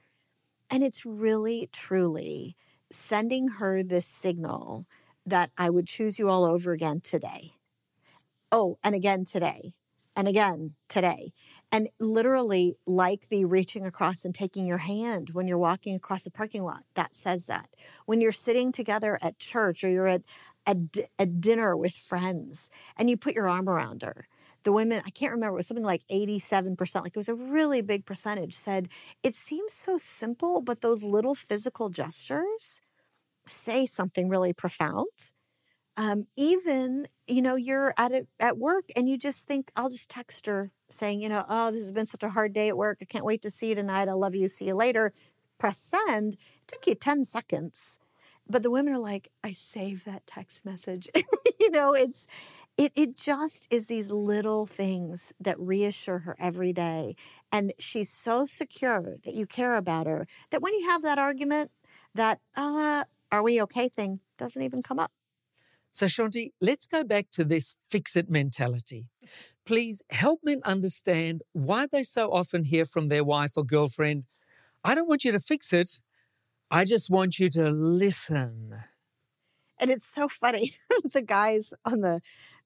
and 0.74 0.82
it's 0.82 1.06
really, 1.06 1.70
truly 1.72 2.56
sending 2.92 3.48
her 3.60 3.84
this 3.84 4.08
signal 4.08 4.88
that 5.24 5.52
I 5.56 5.70
would 5.70 5.86
choose 5.86 6.18
you 6.18 6.30
all 6.30 6.46
over 6.46 6.72
again 6.72 7.00
today. 7.00 7.52
Oh, 8.52 8.80
and 8.84 8.96
again 8.96 9.24
today, 9.24 9.74
and 10.16 10.28
again 10.28 10.74
today. 10.90 11.32
And 11.72 11.90
literally, 12.00 12.74
like 12.88 13.30
the 13.30 13.46
reaching 13.46 13.86
across 13.86 14.26
and 14.26 14.34
taking 14.34 14.66
your 14.66 14.80
hand 14.80 15.30
when 15.34 15.46
you're 15.46 15.60
walking 15.60 15.94
across 15.94 16.26
a 16.26 16.32
parking 16.32 16.64
lot, 16.64 16.86
that 16.96 17.14
says 17.14 17.46
that. 17.46 17.70
When 18.08 18.20
you're 18.20 18.32
sitting 18.32 18.72
together 18.72 19.20
at 19.22 19.38
church 19.38 19.84
or 19.84 19.90
you're 19.90 20.08
at 20.08 20.24
a, 20.66 20.76
a 21.20 21.28
dinner 21.28 21.78
with 21.78 21.94
friends 21.94 22.72
and 22.98 23.12
you 23.12 23.18
put 23.18 23.36
your 23.36 23.48
arm 23.48 23.70
around 23.70 24.02
her 24.02 24.28
the 24.64 24.72
women, 24.72 25.02
I 25.06 25.10
can't 25.10 25.32
remember, 25.32 25.56
it 25.56 25.60
was 25.60 25.68
something 25.68 25.86
like 25.86 26.04
87%, 26.12 26.96
like 27.04 27.08
it 27.08 27.18
was 27.18 27.30
a 27.30 27.36
really 27.36 27.82
big 27.82 28.06
percentage, 28.06 28.54
said, 28.54 28.90
It 29.24 29.36
seems 29.36 29.74
so 29.74 29.98
simple, 29.98 30.62
but 30.62 30.82
those 30.82 31.04
little 31.04 31.36
physical 31.36 31.90
gestures 31.90 32.82
say 33.48 33.86
something 33.86 34.30
really 34.30 34.54
profound. 34.54 35.08
Um, 35.96 36.26
even, 36.36 37.08
you 37.28 37.42
know, 37.42 37.56
you're 37.56 37.94
at 37.98 38.12
it 38.12 38.28
at 38.40 38.58
work 38.58 38.86
and 38.96 39.08
you 39.08 39.18
just 39.18 39.48
think, 39.48 39.72
I'll 39.76 39.90
just 39.90 40.10
text 40.10 40.48
her 40.48 40.72
saying, 40.90 41.22
you 41.22 41.30
know, 41.30 41.46
oh, 41.50 41.72
this 41.72 41.82
has 41.82 41.92
been 41.92 42.06
such 42.06 42.24
a 42.24 42.30
hard 42.30 42.54
day 42.54 42.68
at 42.70 42.78
work. 42.78 42.98
I 43.02 43.06
can't 43.06 43.26
wait 43.26 43.42
to 43.44 43.50
see 43.50 43.70
you 43.70 43.76
tonight. 43.76 44.08
I 44.08 44.14
love 44.14 44.36
you. 44.36 44.48
See 44.48 44.66
you 44.66 44.76
later. 44.76 45.12
Press 45.60 45.78
send. 45.78 46.34
It 46.34 46.40
took 46.68 46.88
you 46.88 46.96
10 46.96 47.24
seconds. 47.26 48.00
But 48.48 48.64
the 48.64 48.72
women 48.72 48.94
are 48.94 49.00
like, 49.00 49.30
I 49.44 49.54
save 49.54 50.04
that 50.06 50.28
text 50.28 50.66
message. 50.66 51.10
you 51.60 51.72
know, 51.72 51.94
it's 51.94 52.28
it, 52.78 52.92
it 52.96 53.16
just 53.16 53.68
is 53.70 53.88
these 53.88 54.12
little 54.12 54.66
things 54.66 55.34
that 55.40 55.60
reassure 55.60 56.20
her 56.20 56.36
every 56.40 56.74
day. 56.74 57.16
And 57.52 57.74
she's 57.80 58.10
so 58.10 58.46
secure 58.46 59.18
that 59.24 59.34
you 59.34 59.46
care 59.46 59.76
about 59.76 60.08
her 60.08 60.26
that 60.50 60.62
when 60.62 60.74
you 60.74 60.90
have 60.90 61.04
that 61.04 61.20
argument, 61.20 61.72
that, 62.16 62.40
uh, 62.58 63.04
are 63.32 63.44
we 63.44 63.62
okay 63.64 63.90
thing 63.90 64.20
doesn't 64.38 64.62
even 64.62 64.82
come 64.84 65.00
up. 65.00 65.12
So, 65.92 66.08
Shaunti, 66.08 66.52
let's 66.60 66.88
go 66.88 67.04
back 67.04 67.28
to 67.34 67.44
this 67.44 67.78
fix 67.90 68.16
it 68.16 68.30
mentality. 68.30 69.06
Please 69.64 70.02
help 70.10 70.40
men 70.44 70.62
understand 70.66 71.44
why 71.54 71.86
they 71.86 72.02
so 72.02 72.32
often 72.32 72.64
hear 72.64 72.86
from 72.86 73.08
their 73.10 73.24
wife 73.24 73.52
or 73.56 73.64
girlfriend, 73.64 74.26
I 74.84 74.96
don't 74.96 75.08
want 75.08 75.24
you 75.24 75.32
to 75.32 75.40
fix 75.40 75.72
it. 75.72 76.02
I 76.72 76.84
just 76.84 77.12
want 77.12 77.38
you 77.38 77.50
to 77.52 77.70
listen. 77.70 78.84
And 79.80 79.92
it's 79.92 80.06
so 80.06 80.28
funny. 80.28 80.72
the 81.14 81.22
guys 81.22 81.74
on 81.86 82.02
the 82.02 82.22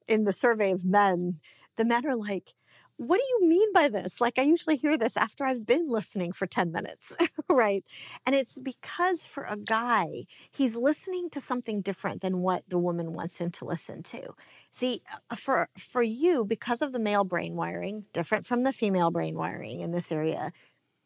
in 0.08 0.24
the 0.26 0.34
survey 0.34 0.72
of 0.72 0.86
men, 0.86 1.40
the 1.76 1.86
men 1.86 2.06
are 2.06 2.16
like, 2.16 2.54
what 2.98 3.18
do 3.20 3.24
you 3.30 3.48
mean 3.48 3.72
by 3.74 3.90
this? 3.90 4.20
Like, 4.20 4.40
I 4.40 4.42
usually 4.42 4.76
hear 4.76 4.98
this 4.98 5.16
after 5.16 5.46
I've 5.46 5.68
been 5.68 5.88
listening 5.88 6.32
for 6.32 6.48
10 6.48 6.72
minutes, 6.72 7.16
right? 7.50 7.84
And 8.26 8.34
it's 8.36 8.58
because 8.58 9.24
for 9.24 9.44
a 9.44 9.56
guy, 9.56 10.26
he's 10.52 10.76
listening 10.76 11.30
to 11.32 11.40
something 11.40 11.82
different 11.82 12.22
than 12.22 12.40
what 12.42 12.64
the 12.68 12.80
woman 12.80 13.14
wants 13.14 13.40
him 13.40 13.52
to 13.52 13.66
listen 13.66 14.02
to. 14.04 14.34
See, 14.72 15.02
uh, 15.30 15.36
for, 15.36 15.70
for 15.78 16.02
you, 16.02 16.44
because 16.44 16.82
of 16.82 16.92
the 16.92 17.00
male 17.00 17.24
brain 17.24 17.56
wiring, 17.56 18.06
different 18.14 18.48
from 18.48 18.64
the 18.64 18.74
female 18.74 19.12
brain 19.12 19.36
wiring 19.36 19.80
in 19.82 19.92
this 19.92 20.12
area, 20.12 20.52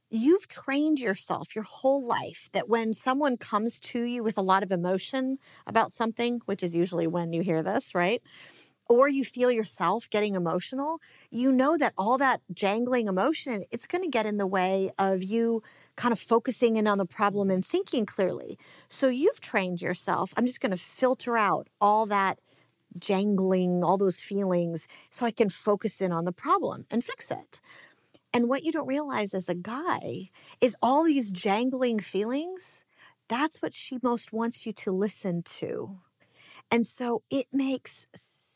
you've 0.10 0.48
trained 0.48 1.00
yourself 1.00 1.55
your 1.55 1.63
whole 1.63 2.05
life 2.05 2.50
that 2.51 2.67
when 2.67 2.93
someone 2.93 3.38
comes 3.38 3.79
to 3.79 4.03
you 4.03 4.24
with 4.24 4.38
a 4.38 4.41
lot 4.41 4.62
of 4.63 4.72
emotion 4.72 5.38
about 5.65 5.91
something, 5.91 6.41
which 6.46 6.63
is 6.63 6.75
usually 6.75 7.08
when 7.08 7.31
you 7.31 7.41
hear 7.41 7.63
this, 7.63 7.96
right? 7.96 8.22
Or 8.91 9.07
you 9.07 9.24
feel 9.24 9.50
yourself 9.50 10.10
getting 10.10 10.36
emotional, 10.36 11.00
you 11.29 11.50
know 11.50 11.77
that 11.77 11.93
all 11.98 12.17
that 12.17 12.41
jangling 12.53 13.07
emotion, 13.07 13.63
it's 13.71 13.88
going 13.88 14.03
to 14.03 14.10
get 14.10 14.25
in 14.25 14.38
the 14.38 14.45
way 14.45 14.91
of 15.00 15.24
you 15.24 15.63
kind 15.95 16.12
of 16.12 16.19
focusing 16.19 16.75
in 16.75 16.88
on 16.88 16.98
the 16.98 17.05
problem 17.05 17.50
and 17.50 17.65
thinking 17.65 18.05
clearly. 18.05 18.57
So 18.89 19.07
you've 19.07 19.39
trained 19.39 19.81
yourself. 19.81 20.33
I'm 20.36 20.45
just 20.45 20.60
going 20.60 20.74
to 20.74 20.77
filter 20.77 21.38
out 21.38 21.69
all 21.79 22.05
that 22.07 22.39
jangling, 23.00 23.81
all 23.81 23.98
those 23.98 24.19
feelings 24.19 24.89
so 25.10 25.25
I 25.25 25.31
can 25.31 25.48
focus 25.48 26.01
in 26.01 26.12
on 26.12 26.25
the 26.25 26.33
problem 26.33 26.86
and 26.91 27.01
fix 27.01 27.31
it. 27.31 27.62
And 28.33 28.50
what 28.50 28.63
you 28.65 28.74
don't 28.74 28.88
realize 28.88 29.33
as 29.33 29.48
a 29.48 29.55
guy 29.55 30.31
is 30.60 30.75
all 30.81 31.05
these 31.05 31.31
jangling 31.31 32.00
feelings, 32.00 32.83
that's 33.29 33.62
what 33.62 33.74
she 33.74 34.00
most 34.03 34.33
wants 34.33 34.65
you 34.65 34.74
to 34.74 34.91
listen 34.91 35.43
to. 35.43 36.00
And 36.69 36.86
so 36.86 37.24
it 37.29 37.48
makes 37.53 38.07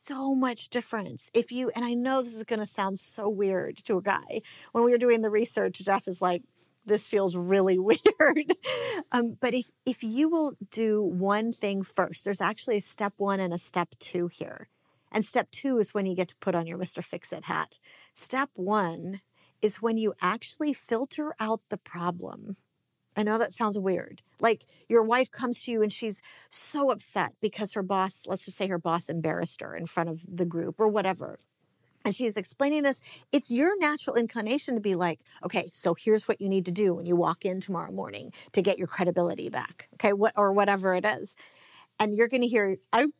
so 0.05 0.35
much 0.35 0.69
difference. 0.69 1.29
If 1.33 1.51
you 1.51 1.71
and 1.75 1.83
i 1.83 1.93
know 1.93 2.21
this 2.21 2.35
is 2.35 2.43
going 2.43 2.59
to 2.59 2.65
sound 2.65 2.99
so 2.99 3.27
weird 3.27 3.77
to 3.77 3.97
a 3.97 4.01
guy 4.01 4.41
when 4.71 4.83
we 4.83 4.91
were 4.91 4.97
doing 4.97 5.21
the 5.21 5.29
research 5.29 5.79
jeff 5.83 6.07
is 6.07 6.21
like 6.21 6.43
this 6.85 7.07
feels 7.07 7.35
really 7.35 7.79
weird. 7.89 8.53
Um, 9.11 9.37
but 9.41 9.53
if 9.55 9.71
if 9.85 10.03
you 10.03 10.29
will 10.29 10.53
do 10.69 11.01
one 11.01 11.51
thing 11.51 11.83
first 11.83 12.23
there's 12.23 12.41
actually 12.41 12.77
a 12.77 12.81
step 12.81 13.13
one 13.17 13.39
and 13.39 13.53
a 13.53 13.57
step 13.57 13.89
two 13.99 14.27
here. 14.27 14.69
And 15.11 15.23
step 15.23 15.49
two 15.49 15.77
is 15.77 15.93
when 15.93 16.05
you 16.05 16.15
get 16.15 16.27
to 16.29 16.35
put 16.37 16.55
on 16.55 16.67
your 16.67 16.77
mr 16.77 17.03
fix 17.03 17.33
it 17.33 17.45
hat. 17.45 17.77
Step 18.13 18.49
one 18.53 19.21
is 19.61 19.81
when 19.81 19.97
you 19.97 20.13
actually 20.21 20.73
filter 20.73 21.33
out 21.39 21.61
the 21.69 21.77
problem 21.77 22.57
I 23.15 23.23
know 23.23 23.37
that 23.37 23.53
sounds 23.53 23.79
weird. 23.79 24.21
Like 24.39 24.65
your 24.89 25.03
wife 25.03 25.31
comes 25.31 25.63
to 25.63 25.71
you 25.71 25.81
and 25.81 25.91
she's 25.91 26.21
so 26.49 26.91
upset 26.91 27.33
because 27.41 27.73
her 27.73 27.83
boss, 27.83 28.23
let's 28.27 28.45
just 28.45 28.57
say 28.57 28.67
her 28.67 28.77
boss 28.77 29.09
embarrassed 29.09 29.61
her 29.61 29.75
in 29.75 29.85
front 29.85 30.09
of 30.09 30.25
the 30.27 30.45
group 30.45 30.79
or 30.79 30.87
whatever. 30.87 31.39
And 32.03 32.13
she's 32.13 32.37
explaining 32.37 32.83
this. 32.83 33.01
It's 33.31 33.49
your 33.49 33.79
natural 33.79 34.15
inclination 34.15 34.75
to 34.75 34.81
be 34.81 34.93
like, 34.93 35.21
okay, 35.43 35.69
so 35.71 35.95
here's 35.95 36.27
what 36.27 36.39
you 36.39 36.49
need 36.49 36.65
to 36.65 36.71
do 36.71 36.93
when 36.93 37.07
you 37.07 37.15
walk 37.15 37.45
in 37.45 37.59
tomorrow 37.59 37.91
morning 37.91 38.31
to 38.51 38.61
get 38.61 38.77
your 38.77 38.87
credibility 38.87 39.49
back. 39.49 39.87
Okay, 39.95 40.13
what 40.13 40.33
or 40.35 40.53
whatever 40.53 40.93
it 40.93 41.03
is. 41.03 41.35
And 41.99 42.15
you're 42.15 42.27
going 42.27 42.41
to 42.41 42.47
hear, 42.47 42.77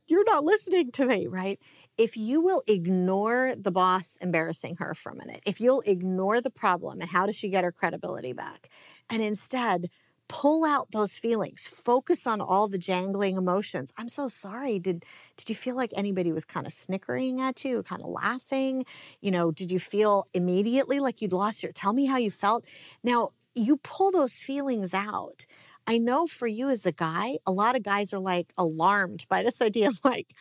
you're 0.07 0.25
not 0.25 0.43
listening 0.43 0.91
to 0.91 1.05
me, 1.05 1.27
right? 1.27 1.59
If 1.97 2.17
you 2.17 2.41
will 2.41 2.61
ignore 2.67 3.53
the 3.57 3.71
boss 3.71 4.17
embarrassing 4.21 4.77
her 4.79 4.93
for 4.93 5.11
a 5.11 5.15
minute, 5.15 5.41
if 5.45 5.61
you'll 5.61 5.83
ignore 5.85 6.41
the 6.41 6.51
problem 6.51 6.99
and 6.99 7.09
how 7.09 7.25
does 7.25 7.37
she 7.37 7.49
get 7.49 7.63
her 7.63 7.71
credibility 7.71 8.33
back, 8.33 8.69
and 9.09 9.21
instead 9.21 9.89
pull 10.27 10.65
out 10.65 10.89
those 10.91 11.17
feelings 11.17 11.67
focus 11.67 12.25
on 12.25 12.41
all 12.41 12.67
the 12.67 12.77
jangling 12.77 13.37
emotions. 13.37 13.93
I'm 13.97 14.09
so 14.09 14.27
sorry. 14.27 14.79
Did 14.79 15.05
did 15.37 15.49
you 15.49 15.55
feel 15.55 15.75
like 15.75 15.91
anybody 15.95 16.31
was 16.31 16.45
kind 16.45 16.65
of 16.65 16.73
snickering 16.73 17.39
at 17.39 17.63
you 17.63 17.83
kind 17.83 18.01
of 18.01 18.09
laughing? 18.09 18.85
You 19.21 19.31
know 19.31 19.51
did 19.51 19.71
you 19.71 19.79
feel 19.79 20.27
immediately 20.33 20.99
like 20.99 21.21
you'd 21.21 21.33
lost 21.33 21.63
your 21.63 21.71
tell 21.71 21.93
me 21.93 22.05
how 22.07 22.17
you 22.17 22.31
felt. 22.31 22.65
Now 23.03 23.29
you 23.53 23.77
pull 23.77 24.11
those 24.11 24.33
feelings 24.33 24.93
out. 24.93 25.45
I 25.87 25.99
know 25.99 26.25
for 26.25 26.47
you 26.47 26.69
as 26.69 26.85
a 26.85 26.91
guy 26.91 27.37
a 27.45 27.51
lot 27.51 27.75
of 27.75 27.83
guys 27.83 28.11
are 28.13 28.19
like 28.19 28.51
alarmed 28.57 29.25
by 29.29 29.43
this 29.43 29.61
idea 29.69 29.89
of 29.89 29.99
like 30.03 30.33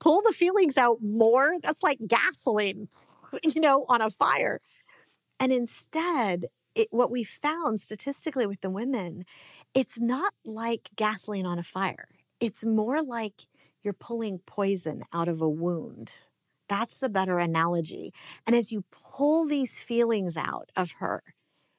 pull 0.00 0.22
the 0.22 0.32
feelings 0.32 0.76
out 0.76 0.98
more 1.02 1.56
that's 1.62 1.82
like 1.82 1.98
gasoline 2.06 2.88
you 3.42 3.60
know 3.60 3.84
on 3.88 4.00
a 4.00 4.10
fire 4.10 4.60
and 5.40 5.52
instead 5.52 6.46
it, 6.76 6.88
what 6.90 7.10
we 7.10 7.24
found 7.24 7.80
statistically 7.80 8.46
with 8.46 8.60
the 8.60 8.70
women, 8.70 9.24
it's 9.74 10.00
not 10.00 10.34
like 10.44 10.90
gasoline 10.94 11.46
on 11.46 11.58
a 11.58 11.62
fire. 11.62 12.08
It's 12.38 12.64
more 12.64 13.02
like 13.02 13.42
you're 13.82 13.94
pulling 13.94 14.40
poison 14.46 15.02
out 15.12 15.28
of 15.28 15.40
a 15.40 15.48
wound. 15.48 16.20
That's 16.68 16.98
the 16.98 17.08
better 17.08 17.38
analogy. 17.38 18.12
And 18.46 18.54
as 18.54 18.72
you 18.72 18.84
pull 18.90 19.46
these 19.46 19.80
feelings 19.80 20.36
out 20.36 20.70
of 20.76 20.92
her, 20.98 21.22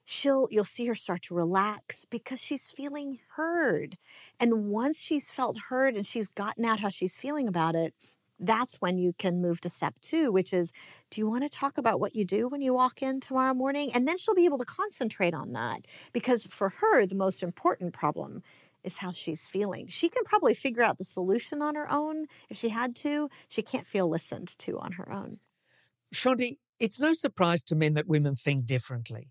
she'll 0.04 0.48
you'll 0.50 0.64
see 0.64 0.86
her 0.86 0.94
start 0.94 1.22
to 1.22 1.34
relax 1.34 2.04
because 2.04 2.42
she's 2.42 2.68
feeling 2.68 3.18
heard. 3.36 3.96
And 4.40 4.70
once 4.70 5.00
she's 5.00 5.30
felt 5.30 5.58
heard 5.68 5.94
and 5.94 6.06
she's 6.06 6.28
gotten 6.28 6.64
out 6.64 6.80
how 6.80 6.90
she's 6.90 7.18
feeling 7.18 7.48
about 7.48 7.74
it, 7.74 7.94
that's 8.38 8.76
when 8.76 8.98
you 8.98 9.12
can 9.12 9.42
move 9.42 9.60
to 9.62 9.68
step 9.68 9.94
two, 10.00 10.30
which 10.30 10.52
is 10.52 10.72
do 11.10 11.20
you 11.20 11.28
want 11.28 11.42
to 11.42 11.48
talk 11.48 11.76
about 11.76 11.98
what 11.98 12.14
you 12.14 12.24
do 12.24 12.48
when 12.48 12.62
you 12.62 12.72
walk 12.74 13.02
in 13.02 13.20
tomorrow 13.20 13.54
morning? 13.54 13.90
And 13.92 14.06
then 14.06 14.16
she'll 14.16 14.34
be 14.34 14.44
able 14.44 14.58
to 14.58 14.64
concentrate 14.64 15.34
on 15.34 15.52
that 15.52 15.86
because 16.12 16.46
for 16.46 16.68
her, 16.80 17.04
the 17.04 17.16
most 17.16 17.42
important 17.42 17.92
problem 17.92 18.42
is 18.84 18.98
how 18.98 19.10
she's 19.10 19.44
feeling. 19.44 19.88
She 19.88 20.08
can 20.08 20.22
probably 20.24 20.54
figure 20.54 20.82
out 20.82 20.98
the 20.98 21.04
solution 21.04 21.60
on 21.62 21.74
her 21.74 21.90
own 21.90 22.26
if 22.48 22.56
she 22.56 22.68
had 22.68 22.94
to. 22.96 23.28
She 23.48 23.62
can't 23.62 23.86
feel 23.86 24.08
listened 24.08 24.56
to 24.58 24.78
on 24.78 24.92
her 24.92 25.12
own. 25.12 25.40
Shaunti, 26.14 26.58
it's 26.78 27.00
no 27.00 27.12
surprise 27.12 27.62
to 27.64 27.74
men 27.74 27.94
that 27.94 28.06
women 28.06 28.36
think 28.36 28.66
differently. 28.66 29.30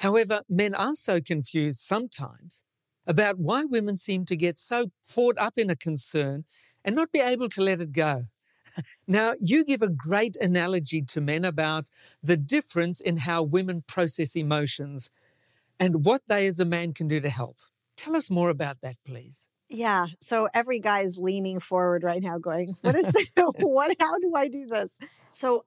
However, 0.00 0.42
men 0.48 0.74
are 0.74 0.94
so 0.94 1.20
confused 1.20 1.78
sometimes 1.78 2.62
about 3.06 3.38
why 3.38 3.64
women 3.64 3.96
seem 3.96 4.24
to 4.26 4.36
get 4.36 4.58
so 4.58 4.90
caught 5.14 5.38
up 5.38 5.56
in 5.56 5.70
a 5.70 5.76
concern 5.76 6.44
and 6.84 6.94
not 6.94 7.12
be 7.12 7.20
able 7.20 7.48
to 7.50 7.60
let 7.60 7.80
it 7.80 7.92
go. 7.92 8.24
Now, 9.06 9.34
you 9.40 9.64
give 9.64 9.82
a 9.82 9.88
great 9.88 10.36
analogy 10.36 11.00
to 11.02 11.20
men 11.20 11.44
about 11.44 11.88
the 12.22 12.36
difference 12.36 13.00
in 13.00 13.18
how 13.18 13.42
women 13.42 13.82
process 13.86 14.36
emotions 14.36 15.10
and 15.78 16.04
what 16.04 16.22
they 16.26 16.46
as 16.46 16.60
a 16.60 16.64
man 16.64 16.92
can 16.92 17.08
do 17.08 17.20
to 17.20 17.30
help. 17.30 17.56
Tell 17.96 18.16
us 18.16 18.30
more 18.30 18.50
about 18.50 18.80
that, 18.82 18.96
please. 19.04 19.48
Yeah. 19.68 20.06
So 20.20 20.48
every 20.54 20.78
guy 20.78 21.00
is 21.00 21.18
leaning 21.18 21.60
forward 21.60 22.02
right 22.02 22.22
now, 22.22 22.38
going, 22.38 22.76
What 22.82 22.94
is 22.94 23.06
this? 23.06 23.26
what 23.60 23.96
how 23.98 24.18
do 24.18 24.32
I 24.36 24.48
do 24.48 24.66
this? 24.66 24.98
So 25.30 25.64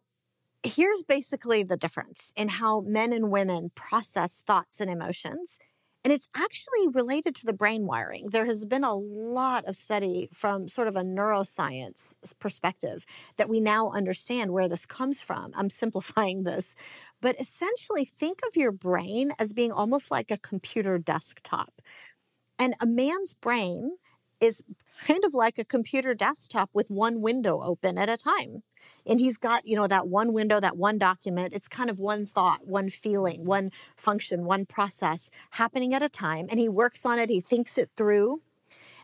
here's 0.64 1.04
basically 1.04 1.64
the 1.64 1.78
difference 1.78 2.34
in 2.36 2.50
how 2.50 2.82
men 2.82 3.14
and 3.14 3.32
women 3.32 3.72
process 3.76 4.44
thoughts 4.46 4.80
and 4.80 4.90
emotions 4.90 5.60
and 6.04 6.14
it's 6.14 6.30
actually 6.36 6.88
related 6.94 7.36
to 7.36 7.46
the 7.46 7.54
brain 7.54 7.86
wiring. 7.86 8.30
There 8.32 8.46
has 8.46 8.66
been 8.66 8.84
a 8.84 8.94
lot 8.96 9.66
of 9.66 9.76
study 9.76 10.30
from 10.34 10.70
sort 10.70 10.88
of 10.88 10.96
a 10.96 11.02
neuroscience 11.02 12.16
perspective 12.40 13.06
that 13.38 13.50
we 13.50 13.60
now 13.60 13.90
understand 13.92 14.52
where 14.52 14.70
this 14.70 14.86
comes 14.86 15.22
from. 15.22 15.52
I'm 15.56 15.70
simplifying 15.82 16.44
this, 16.44 16.76
but 17.22 17.36
essentially 17.40 18.06
think 18.06 18.40
of 18.48 18.56
your 18.56 18.72
brain 18.72 19.32
as 19.40 19.54
being 19.54 19.72
almost 19.72 20.10
like 20.12 20.32
a 20.32 20.38
computer 20.38 20.98
desktop. 20.98 21.82
And 22.58 22.74
a 22.82 22.86
man's 22.86 23.34
brain 23.34 23.98
is 24.42 24.64
kind 25.06 25.24
of 25.24 25.34
like 25.34 25.58
a 25.58 25.66
computer 25.66 26.14
desktop 26.14 26.70
with 26.74 26.90
one 26.90 27.22
window 27.22 27.62
open 27.62 27.98
at 27.98 28.10
a 28.10 28.18
time. 28.18 28.64
And 29.06 29.20
he's 29.20 29.38
got, 29.38 29.66
you 29.66 29.76
know, 29.76 29.88
that 29.88 30.08
one 30.08 30.34
window, 30.34 30.60
that 30.60 30.78
one 30.78 30.98
document. 30.98 31.54
It's 31.54 31.68
kind 31.68 31.90
of 31.90 32.00
one 32.00 32.26
thought, 32.26 32.66
one 32.66 32.90
feeling, 32.90 33.46
one 33.46 33.72
function, 33.96 34.46
one 34.46 34.66
process 34.66 35.30
happening 35.52 35.94
at 35.94 36.04
a 36.04 36.10
time. 36.10 36.48
And 36.50 36.60
he 36.60 36.70
works 36.70 37.06
on 37.06 37.20
it, 37.20 37.30
he 37.30 37.42
thinks 37.42 37.78
it 37.78 37.90
through. 37.96 38.40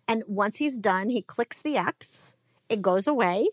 And 0.07 0.23
once 0.27 0.57
he's 0.57 0.77
done, 0.77 1.09
he 1.09 1.21
clicks 1.21 1.61
the 1.61 1.77
X, 1.77 2.35
it 2.69 2.81
goes 2.81 3.07
away, 3.07 3.47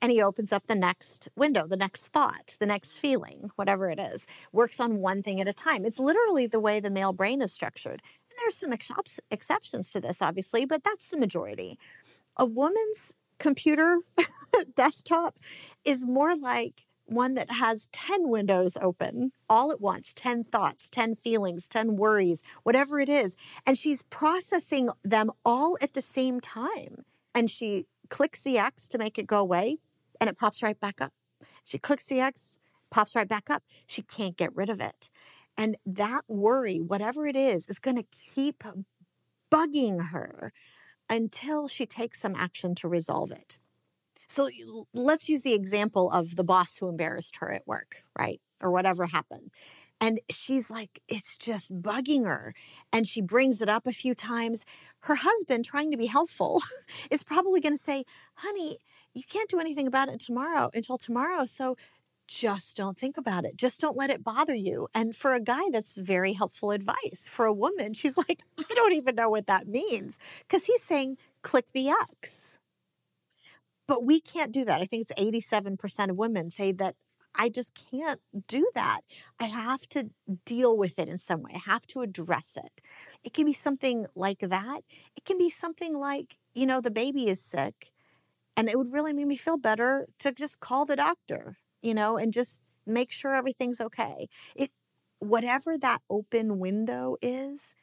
and 0.00 0.12
he 0.12 0.22
opens 0.22 0.52
up 0.52 0.66
the 0.66 0.74
next 0.74 1.28
window, 1.36 1.66
the 1.66 1.76
next 1.76 2.08
thought, 2.08 2.56
the 2.60 2.66
next 2.66 2.98
feeling, 2.98 3.50
whatever 3.56 3.90
it 3.90 3.98
is, 3.98 4.26
works 4.52 4.78
on 4.78 4.98
one 4.98 5.22
thing 5.22 5.40
at 5.40 5.48
a 5.48 5.52
time. 5.52 5.84
It's 5.84 5.98
literally 5.98 6.46
the 6.46 6.60
way 6.60 6.80
the 6.80 6.90
male 6.90 7.12
brain 7.12 7.42
is 7.42 7.52
structured. 7.52 8.02
There's 8.38 8.54
some 8.54 8.72
ex- 8.72 9.20
exceptions 9.30 9.90
to 9.90 10.00
this, 10.00 10.22
obviously, 10.22 10.66
but 10.66 10.84
that's 10.84 11.08
the 11.08 11.18
majority. 11.18 11.78
A 12.36 12.46
woman's 12.46 13.14
computer 13.38 14.00
desktop 14.74 15.38
is 15.84 16.04
more 16.04 16.36
like 16.36 16.86
one 17.06 17.34
that 17.34 17.50
has 17.52 17.88
10 17.92 18.28
windows 18.28 18.76
open 18.80 19.30
all 19.48 19.70
at 19.70 19.80
once 19.80 20.12
10 20.14 20.44
thoughts, 20.44 20.88
10 20.90 21.14
feelings, 21.14 21.68
10 21.68 21.96
worries, 21.96 22.42
whatever 22.64 22.98
it 23.00 23.08
is. 23.08 23.36
And 23.64 23.78
she's 23.78 24.02
processing 24.02 24.90
them 25.04 25.30
all 25.44 25.78
at 25.80 25.94
the 25.94 26.02
same 26.02 26.40
time. 26.40 27.04
And 27.34 27.50
she 27.50 27.86
clicks 28.10 28.42
the 28.42 28.58
X 28.58 28.88
to 28.88 28.98
make 28.98 29.18
it 29.18 29.26
go 29.26 29.40
away, 29.40 29.78
and 30.20 30.28
it 30.28 30.38
pops 30.38 30.62
right 30.62 30.78
back 30.78 31.00
up. 31.00 31.12
She 31.64 31.78
clicks 31.78 32.06
the 32.06 32.20
X, 32.20 32.58
pops 32.90 33.14
right 33.14 33.28
back 33.28 33.50
up. 33.50 33.62
She 33.86 34.02
can't 34.02 34.36
get 34.36 34.54
rid 34.54 34.70
of 34.70 34.80
it. 34.80 35.10
And 35.56 35.76
that 35.86 36.22
worry, 36.28 36.78
whatever 36.78 37.26
it 37.26 37.36
is, 37.36 37.66
is 37.68 37.78
going 37.78 37.96
to 37.96 38.04
keep 38.34 38.62
bugging 39.50 40.10
her 40.10 40.52
until 41.08 41.68
she 41.68 41.86
takes 41.86 42.20
some 42.20 42.34
action 42.36 42.74
to 42.76 42.88
resolve 42.88 43.30
it. 43.30 43.58
So 44.28 44.48
let's 44.92 45.28
use 45.28 45.42
the 45.42 45.54
example 45.54 46.10
of 46.10 46.36
the 46.36 46.44
boss 46.44 46.76
who 46.78 46.88
embarrassed 46.88 47.36
her 47.36 47.52
at 47.52 47.66
work, 47.66 48.02
right? 48.18 48.40
Or 48.60 48.70
whatever 48.70 49.06
happened. 49.06 49.50
And 50.00 50.20
she's 50.28 50.70
like, 50.70 51.00
it's 51.08 51.38
just 51.38 51.80
bugging 51.80 52.26
her. 52.26 52.52
And 52.92 53.06
she 53.06 53.22
brings 53.22 53.62
it 53.62 53.68
up 53.68 53.86
a 53.86 53.92
few 53.92 54.14
times. 54.14 54.64
Her 55.00 55.14
husband, 55.14 55.64
trying 55.64 55.90
to 55.90 55.96
be 55.96 56.06
helpful, 56.06 56.60
is 57.10 57.22
probably 57.22 57.60
going 57.60 57.74
to 57.74 57.82
say, 57.82 58.04
honey, 58.34 58.78
you 59.14 59.22
can't 59.26 59.48
do 59.48 59.58
anything 59.58 59.86
about 59.86 60.08
it 60.08 60.20
tomorrow 60.20 60.70
until 60.74 60.98
tomorrow. 60.98 61.46
So 61.46 61.76
just 62.26 62.76
don't 62.76 62.98
think 62.98 63.16
about 63.16 63.44
it. 63.44 63.56
Just 63.56 63.80
don't 63.80 63.96
let 63.96 64.10
it 64.10 64.24
bother 64.24 64.54
you. 64.54 64.88
And 64.94 65.14
for 65.14 65.34
a 65.34 65.40
guy, 65.40 65.62
that's 65.70 65.94
very 65.94 66.32
helpful 66.32 66.70
advice. 66.70 67.28
For 67.28 67.46
a 67.46 67.52
woman, 67.52 67.94
she's 67.94 68.16
like, 68.28 68.42
I 68.58 68.74
don't 68.74 68.94
even 68.94 69.14
know 69.14 69.30
what 69.30 69.46
that 69.46 69.66
means. 69.66 70.18
Because 70.40 70.66
he's 70.66 70.82
saying, 70.82 71.18
click 71.42 71.72
the 71.72 71.88
X. 71.88 72.58
But 73.88 74.04
we 74.04 74.20
can't 74.20 74.52
do 74.52 74.64
that. 74.64 74.80
I 74.80 74.86
think 74.86 75.06
it's 75.08 75.20
87% 75.20 76.10
of 76.10 76.18
women 76.18 76.50
say 76.50 76.72
that 76.72 76.96
I 77.38 77.48
just 77.48 77.88
can't 77.90 78.20
do 78.48 78.70
that. 78.74 79.00
I 79.38 79.44
have 79.44 79.86
to 79.90 80.10
deal 80.44 80.76
with 80.76 80.98
it 80.98 81.08
in 81.08 81.18
some 81.18 81.42
way. 81.42 81.52
I 81.54 81.70
have 81.70 81.86
to 81.88 82.00
address 82.00 82.56
it. 82.56 82.82
It 83.22 83.34
can 83.34 83.46
be 83.46 83.52
something 83.52 84.06
like 84.14 84.40
that. 84.40 84.80
It 85.16 85.24
can 85.24 85.38
be 85.38 85.50
something 85.50 85.96
like, 85.98 86.38
you 86.54 86.66
know, 86.66 86.80
the 86.80 86.90
baby 86.90 87.28
is 87.28 87.40
sick 87.40 87.92
and 88.56 88.68
it 88.68 88.78
would 88.78 88.92
really 88.92 89.12
make 89.12 89.26
me 89.26 89.36
feel 89.36 89.58
better 89.58 90.06
to 90.18 90.32
just 90.32 90.60
call 90.60 90.86
the 90.86 90.96
doctor, 90.96 91.58
you 91.86 91.94
know, 91.94 92.16
and 92.18 92.32
just 92.32 92.62
make 92.86 93.10
sure 93.12 93.34
everything's 93.34 93.80
okay. 93.80 94.28
It 94.56 94.70
whatever 95.20 95.78
that 95.78 96.02
open 96.10 96.58
window 96.58 97.16
is, 97.22 97.74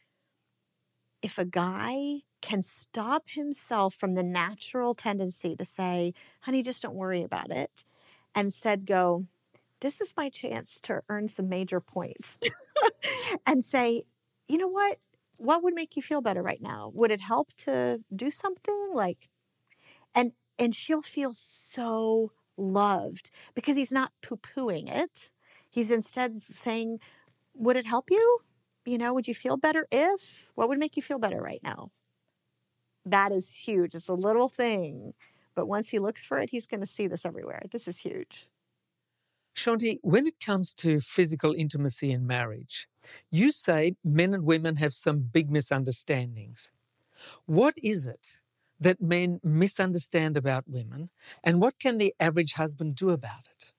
if 1.22 1.38
a 1.38 1.46
guy 1.46 2.22
can 2.42 2.62
stop 2.62 3.30
himself 3.30 3.94
from 3.94 4.16
the 4.16 4.24
natural 4.24 4.94
tendency 4.94 5.56
to 5.56 5.64
say, 5.64 6.14
honey, 6.42 6.62
just 6.62 6.82
don't 6.82 6.96
worry 6.96 7.24
about 7.24 7.50
it, 7.52 7.86
and 8.36 8.52
said, 8.52 8.86
go, 8.86 9.26
this 9.82 10.02
is 10.02 10.14
my 10.18 10.30
chance 10.30 10.80
to 10.82 11.02
earn 11.10 11.28
some 11.28 11.50
major 11.50 11.80
points, 11.82 12.40
and 13.48 13.64
say, 13.64 14.04
you 14.48 14.58
know 14.58 14.68
what? 14.68 15.00
What 15.38 15.64
would 15.64 15.74
make 15.74 15.96
you 15.96 16.02
feel 16.02 16.22
better 16.22 16.42
right 16.44 16.62
now? 16.62 16.92
Would 16.94 17.12
it 17.12 17.22
help 17.22 17.54
to 17.60 18.02
do 18.16 18.32
something 18.32 18.92
like, 18.94 19.30
and 20.16 20.34
and 20.60 20.76
she'll 20.76 21.02
feel 21.02 21.34
so 21.36 22.32
loved 22.58 23.32
because 23.56 23.76
he's 23.76 23.92
not 23.92 24.12
poo 24.22 24.38
pooing 24.38 24.86
it. 24.88 25.32
He's 25.70 25.92
instead 25.92 26.38
saying, 26.38 27.00
Would 27.56 27.76
it 27.76 27.86
help 27.86 28.10
you? 28.10 28.40
You 28.86 28.98
know, 28.98 29.14
would 29.14 29.28
you 29.28 29.34
feel 29.34 29.58
better 29.58 29.88
if? 29.92 30.52
What 30.56 30.70
would 30.70 30.80
make 30.80 30.98
you 30.98 31.02
feel 31.02 31.20
better 31.20 31.42
right 31.42 31.62
now? 31.64 31.92
That 33.06 33.32
is 33.32 33.56
huge. 33.56 33.96
It's 33.96 34.10
a 34.10 34.14
little 34.14 34.50
thing, 34.50 35.14
but 35.56 35.68
once 35.68 35.90
he 35.90 36.00
looks 36.00 36.24
for 36.24 36.40
it, 36.40 36.50
he's 36.52 36.68
going 36.68 36.82
to 36.82 36.88
see 36.88 37.08
this 37.08 37.26
everywhere. 37.26 37.64
This 37.72 37.88
is 37.88 38.00
huge. 38.00 38.48
Shaunti, 39.56 40.00
when 40.02 40.26
it 40.26 40.40
comes 40.40 40.74
to 40.76 41.00
physical 41.00 41.54
intimacy 41.54 42.12
in 42.12 42.26
marriage, 42.26 42.88
you 43.30 43.52
say 43.52 43.96
men 44.04 44.34
and 44.34 44.46
women 44.46 44.78
have 44.78 44.94
some 44.94 45.20
big 45.20 45.52
misunderstandings. 45.52 46.72
What 47.46 47.76
is 47.82 48.08
it 48.08 48.40
that 48.84 49.02
men 49.02 49.40
misunderstand 49.44 50.38
about 50.38 50.68
women, 50.68 51.10
and 51.44 51.62
what 51.62 51.80
can 51.80 51.98
the 51.98 52.14
average 52.20 52.54
husband 52.54 52.96
do 52.96 53.10
about 53.10 53.48
it? 53.50 53.72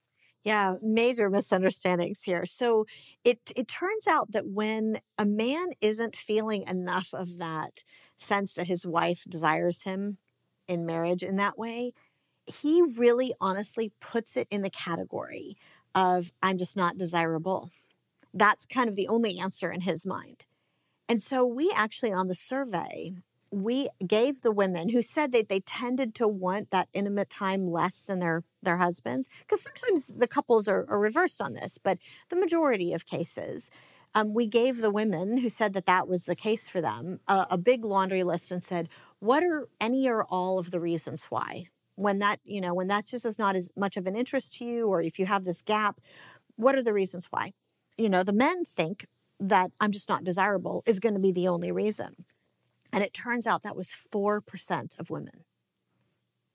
Yeah, 0.42 0.76
major 0.82 1.30
misunderstandings 1.30 2.22
here. 2.22 2.44
So 2.44 2.84
it 3.24 3.38
it 3.56 3.66
turns 3.66 4.06
out 4.06 4.32
that 4.32 4.46
when 4.46 5.00
a 5.18 5.24
man 5.24 5.68
isn't 5.80 6.16
feeling 6.16 6.64
enough 6.68 7.14
of 7.14 7.38
that 7.38 7.82
sense 8.16 8.52
that 8.54 8.66
his 8.66 8.86
wife 8.86 9.24
desires 9.28 9.82
him 9.84 10.18
in 10.68 10.84
marriage 10.84 11.22
in 11.22 11.36
that 11.36 11.58
way, 11.58 11.92
he 12.46 12.82
really 12.82 13.34
honestly 13.40 13.92
puts 14.00 14.36
it 14.36 14.46
in 14.50 14.62
the 14.62 14.70
category 14.70 15.56
of 15.94 16.30
I'm 16.42 16.58
just 16.58 16.76
not 16.76 16.98
desirable. 16.98 17.70
That's 18.34 18.66
kind 18.66 18.88
of 18.88 18.96
the 18.96 19.08
only 19.08 19.38
answer 19.38 19.70
in 19.70 19.82
his 19.82 20.04
mind. 20.04 20.44
And 21.08 21.22
so 21.22 21.46
we 21.46 21.72
actually 21.74 22.12
on 22.12 22.28
the 22.28 22.34
survey 22.34 23.12
we 23.50 23.88
gave 24.07 24.42
the 24.42 24.52
women 24.52 24.88
who 24.90 25.02
said 25.02 25.33
that 25.33 25.48
they 25.48 25.61
tended 25.61 26.14
to 26.16 26.26
want 26.26 26.70
that 26.70 26.88
intimate 26.92 27.30
time 27.30 27.66
less 27.68 28.04
than 28.04 28.18
their 28.18 28.42
their 28.62 28.78
husbands 28.78 29.28
because 29.40 29.62
sometimes 29.62 30.07
the 30.18 30.26
couples 30.26 30.66
are, 30.66 30.87
are, 30.88 30.98
reversed 30.98 31.40
on 31.40 31.54
this 31.54 31.78
but 31.78 31.98
the 32.30 32.37
majority 32.37 32.92
of 32.92 33.07
cases 33.07 33.70
um, 34.14 34.33
we 34.33 34.46
gave 34.46 34.78
the 34.78 34.90
women 34.90 35.38
who 35.38 35.48
said 35.48 35.74
that 35.74 35.87
that 35.87 36.09
was 36.09 36.24
the 36.24 36.37
case 36.37 36.68
for 36.68 36.80
them 36.80 37.20
a, 37.28 37.46
a 37.50 37.59
big 37.59 37.85
laundry 37.85 38.24
list 38.24 38.50
and 38.50 38.64
said 38.64 38.88
what 39.18 39.42
are 39.42 39.68
any 39.80 40.09
or 40.09 40.24
all 40.24 40.59
of 40.59 40.70
the 40.70 40.80
reasons 40.80 41.24
why? 41.30 41.66
When 41.96 42.18
that 42.18 42.40
you 42.44 42.61
know 42.61 42.74
when 42.74 42.88
that 42.88 43.07
just 43.07 43.24
is 43.24 43.38
not 43.38 43.57
as 43.57 43.70
much 43.76 43.96
of 43.96 44.07
an 44.07 44.16
interest 44.16 44.54
to 44.54 44.64
you 44.64 44.88
or 44.88 45.00
if 45.00 45.18
you 45.18 45.26
have 45.26 45.44
this 45.44 45.62
gap 45.62 46.00
what 46.57 46.74
are 46.74 46.83
the 46.83 46.94
reasons 46.94 47.28
why? 47.30 47.52
You 47.96 48.09
know 48.09 48.22
the 48.22 48.33
men 48.33 48.64
think 48.64 49.07
that 49.40 49.72
i'm 49.80 49.90
just 49.90 50.09
not 50.09 50.22
desirable 50.22 50.83
is 50.87 51.00
going 51.00 51.14
to 51.14 51.20
be 51.20 51.33
the 51.33 51.48
only 51.48 51.72
reason 51.72 52.24
and 52.94 53.02
it 53.02 53.12
turns 53.12 53.44
out 53.44 53.64
that 53.64 53.74
was 53.74 53.88
4% 53.88 54.98
of 55.00 55.11
women. 55.11 55.42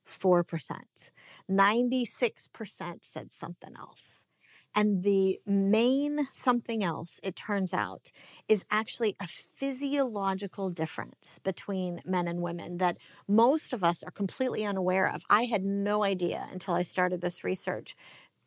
4%. 0.07 1.11
96% 1.51 2.97
said 3.01 3.33
something 3.33 3.73
else. 3.77 4.25
And 4.73 5.03
the 5.03 5.39
main 5.45 6.27
something 6.31 6.81
else, 6.81 7.19
it 7.23 7.35
turns 7.35 7.73
out, 7.73 8.11
is 8.47 8.63
actually 8.71 9.17
a 9.19 9.27
physiological 9.27 10.69
difference 10.69 11.39
between 11.39 12.01
men 12.05 12.27
and 12.29 12.41
women 12.41 12.77
that 12.77 12.97
most 13.27 13.73
of 13.73 13.83
us 13.83 14.01
are 14.01 14.11
completely 14.11 14.63
unaware 14.63 15.13
of. 15.13 15.23
I 15.29 15.43
had 15.43 15.63
no 15.63 16.05
idea 16.05 16.47
until 16.53 16.73
I 16.75 16.83
started 16.83 17.19
this 17.19 17.43
research, 17.43 17.97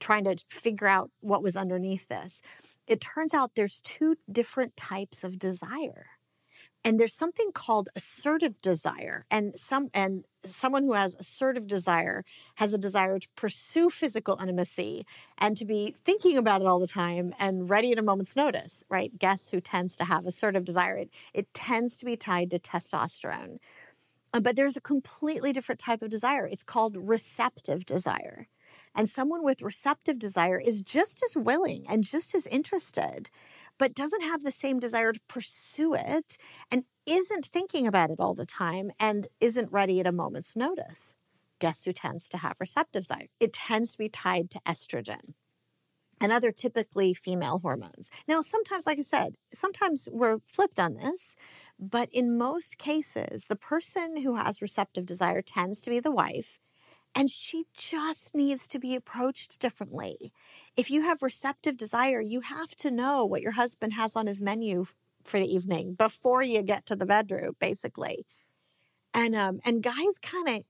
trying 0.00 0.24
to 0.24 0.36
figure 0.48 0.88
out 0.88 1.10
what 1.20 1.42
was 1.42 1.56
underneath 1.56 2.08
this. 2.08 2.40
It 2.86 3.02
turns 3.02 3.34
out 3.34 3.54
there's 3.54 3.82
two 3.82 4.16
different 4.30 4.78
types 4.78 5.24
of 5.24 5.38
desire 5.38 6.06
and 6.84 6.98
there's 6.98 7.14
something 7.14 7.52
called 7.52 7.88
assertive 7.94 8.60
desire 8.60 9.24
and 9.30 9.56
some 9.56 9.88
and 9.94 10.24
someone 10.44 10.82
who 10.82 10.94
has 10.94 11.14
assertive 11.14 11.66
desire 11.66 12.24
has 12.56 12.74
a 12.74 12.78
desire 12.78 13.18
to 13.18 13.28
pursue 13.36 13.88
physical 13.88 14.36
intimacy 14.40 15.06
and 15.38 15.56
to 15.56 15.64
be 15.64 15.94
thinking 16.04 16.36
about 16.36 16.60
it 16.60 16.66
all 16.66 16.80
the 16.80 16.86
time 16.86 17.32
and 17.38 17.70
ready 17.70 17.92
at 17.92 17.98
a 17.98 18.02
moment's 18.02 18.36
notice 18.36 18.84
right? 18.88 19.18
Guess 19.18 19.50
who 19.50 19.60
tends 19.60 19.96
to 19.96 20.04
have 20.04 20.26
assertive 20.26 20.64
desire 20.64 20.96
it, 20.96 21.10
it 21.32 21.52
tends 21.54 21.96
to 21.98 22.04
be 22.04 22.16
tied 22.16 22.50
to 22.50 22.58
testosterone. 22.58 23.58
Uh, 24.34 24.40
but 24.40 24.56
there's 24.56 24.76
a 24.76 24.80
completely 24.80 25.52
different 25.52 25.78
type 25.78 26.00
of 26.02 26.08
desire. 26.08 26.46
It's 26.46 26.62
called 26.62 26.96
receptive 26.96 27.84
desire. 27.84 28.48
And 28.94 29.08
someone 29.08 29.44
with 29.44 29.62
receptive 29.62 30.18
desire 30.18 30.58
is 30.58 30.82
just 30.82 31.22
as 31.22 31.36
willing 31.36 31.84
and 31.88 32.04
just 32.04 32.34
as 32.34 32.46
interested 32.46 33.30
but 33.82 33.96
doesn't 33.96 34.22
have 34.22 34.44
the 34.44 34.52
same 34.52 34.78
desire 34.78 35.12
to 35.12 35.18
pursue 35.26 35.92
it 35.92 36.38
and 36.70 36.84
isn't 37.04 37.46
thinking 37.46 37.84
about 37.84 38.10
it 38.10 38.20
all 38.20 38.32
the 38.32 38.46
time 38.46 38.92
and 39.00 39.26
isn't 39.40 39.72
ready 39.72 39.98
at 39.98 40.06
a 40.06 40.12
moment's 40.12 40.54
notice. 40.54 41.16
Guess 41.58 41.82
who 41.82 41.92
tends 41.92 42.28
to 42.28 42.38
have 42.38 42.60
receptive 42.60 43.02
desire? 43.02 43.26
It 43.40 43.52
tends 43.52 43.90
to 43.90 43.98
be 43.98 44.08
tied 44.08 44.52
to 44.52 44.60
estrogen 44.60 45.34
and 46.20 46.30
other 46.30 46.52
typically 46.52 47.12
female 47.12 47.58
hormones. 47.58 48.08
Now, 48.28 48.40
sometimes, 48.40 48.86
like 48.86 48.98
I 48.98 49.02
said, 49.02 49.34
sometimes 49.52 50.08
we're 50.12 50.38
flipped 50.46 50.78
on 50.78 50.94
this, 50.94 51.34
but 51.76 52.08
in 52.12 52.38
most 52.38 52.78
cases, 52.78 53.48
the 53.48 53.56
person 53.56 54.22
who 54.22 54.36
has 54.36 54.62
receptive 54.62 55.06
desire 55.06 55.42
tends 55.42 55.80
to 55.80 55.90
be 55.90 55.98
the 55.98 56.14
wife 56.14 56.60
and 57.14 57.30
she 57.30 57.64
just 57.74 58.34
needs 58.34 58.66
to 58.68 58.78
be 58.78 58.94
approached 58.94 59.60
differently. 59.60 60.32
If 60.76 60.90
you 60.90 61.02
have 61.02 61.22
receptive 61.22 61.76
desire, 61.76 62.20
you 62.20 62.40
have 62.40 62.70
to 62.76 62.90
know 62.90 63.26
what 63.26 63.42
your 63.42 63.52
husband 63.52 63.92
has 63.94 64.16
on 64.16 64.26
his 64.26 64.40
menu 64.40 64.86
for 65.24 65.38
the 65.38 65.46
evening 65.46 65.94
before 65.94 66.42
you 66.42 66.62
get 66.62 66.86
to 66.86 66.96
the 66.96 67.06
bedroom, 67.06 67.54
basically. 67.58 68.26
And 69.14 69.34
um, 69.34 69.60
and 69.64 69.82
guys 69.82 70.18
kind 70.22 70.48
of 70.48 70.62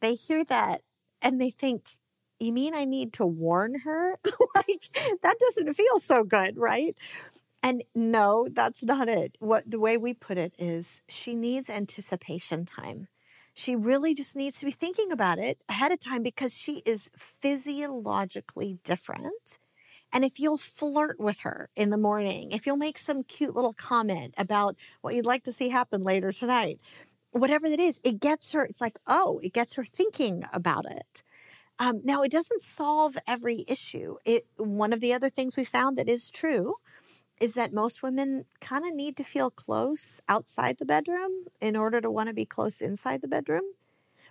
they 0.00 0.14
hear 0.14 0.44
that 0.44 0.82
and 1.22 1.40
they 1.40 1.50
think, 1.50 1.90
"You 2.40 2.52
mean 2.52 2.74
I 2.74 2.84
need 2.84 3.12
to 3.14 3.26
warn 3.26 3.80
her? 3.84 4.18
like 4.54 4.88
that 5.22 5.38
doesn't 5.38 5.74
feel 5.74 6.00
so 6.00 6.24
good, 6.24 6.58
right?" 6.58 6.98
And 7.62 7.82
no, 7.94 8.46
that's 8.50 8.84
not 8.84 9.08
it. 9.08 9.36
What 9.38 9.70
the 9.70 9.80
way 9.80 9.96
we 9.96 10.12
put 10.12 10.36
it 10.36 10.54
is 10.58 11.02
she 11.08 11.34
needs 11.34 11.70
anticipation 11.70 12.66
time. 12.66 13.08
She 13.54 13.76
really 13.76 14.14
just 14.14 14.36
needs 14.36 14.58
to 14.58 14.66
be 14.66 14.72
thinking 14.72 15.12
about 15.12 15.38
it 15.38 15.58
ahead 15.68 15.92
of 15.92 16.00
time 16.00 16.22
because 16.22 16.56
she 16.56 16.82
is 16.84 17.10
physiologically 17.16 18.78
different. 18.82 19.58
And 20.12 20.24
if 20.24 20.38
you'll 20.38 20.58
flirt 20.58 21.18
with 21.18 21.40
her 21.40 21.70
in 21.74 21.90
the 21.90 21.96
morning, 21.96 22.52
if 22.52 22.66
you'll 22.66 22.76
make 22.76 22.98
some 22.98 23.22
cute 23.22 23.54
little 23.54 23.72
comment 23.72 24.34
about 24.36 24.76
what 25.00 25.14
you'd 25.14 25.26
like 25.26 25.44
to 25.44 25.52
see 25.52 25.70
happen 25.70 26.02
later 26.02 26.32
tonight, 26.32 26.78
whatever 27.30 27.68
that 27.68 27.80
is, 27.80 28.00
it 28.04 28.20
gets 28.20 28.52
her, 28.52 28.64
it's 28.64 28.80
like, 28.80 28.98
oh, 29.06 29.40
it 29.42 29.52
gets 29.52 29.74
her 29.74 29.84
thinking 29.84 30.44
about 30.52 30.86
it. 30.90 31.22
Um, 31.78 32.00
now, 32.04 32.22
it 32.22 32.30
doesn't 32.30 32.60
solve 32.60 33.16
every 33.26 33.64
issue. 33.66 34.16
It, 34.24 34.46
one 34.56 34.92
of 34.92 35.00
the 35.00 35.12
other 35.12 35.28
things 35.28 35.56
we 35.56 35.64
found 35.64 35.96
that 35.98 36.08
is 36.08 36.30
true 36.30 36.74
is 37.40 37.54
that 37.54 37.72
most 37.72 38.02
women 38.02 38.44
kind 38.60 38.84
of 38.86 38.94
need 38.94 39.16
to 39.16 39.24
feel 39.24 39.50
close 39.50 40.20
outside 40.28 40.78
the 40.78 40.86
bedroom 40.86 41.44
in 41.60 41.76
order 41.76 42.00
to 42.00 42.10
want 42.10 42.28
to 42.28 42.34
be 42.34 42.44
close 42.46 42.80
inside 42.80 43.22
the 43.22 43.28
bedroom. 43.28 43.62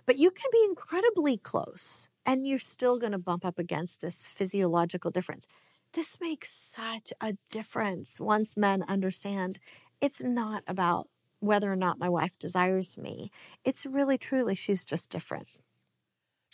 But 0.06 0.18
you 0.18 0.30
can 0.30 0.50
be 0.52 0.64
incredibly 0.68 1.36
close 1.36 2.08
and 2.26 2.46
you're 2.46 2.58
still 2.58 2.98
going 2.98 3.12
to 3.12 3.18
bump 3.18 3.44
up 3.44 3.58
against 3.58 4.00
this 4.00 4.24
physiological 4.24 5.10
difference. 5.10 5.46
This 5.92 6.18
makes 6.20 6.50
such 6.50 7.12
a 7.20 7.34
difference 7.50 8.20
once 8.20 8.56
men 8.56 8.82
understand 8.88 9.58
it's 10.00 10.22
not 10.22 10.64
about 10.66 11.08
whether 11.40 11.70
or 11.70 11.76
not 11.76 11.98
my 11.98 12.08
wife 12.08 12.38
desires 12.38 12.98
me. 12.98 13.30
It's 13.64 13.86
really, 13.86 14.18
truly, 14.18 14.54
she's 14.54 14.84
just 14.84 15.10
different. 15.10 15.48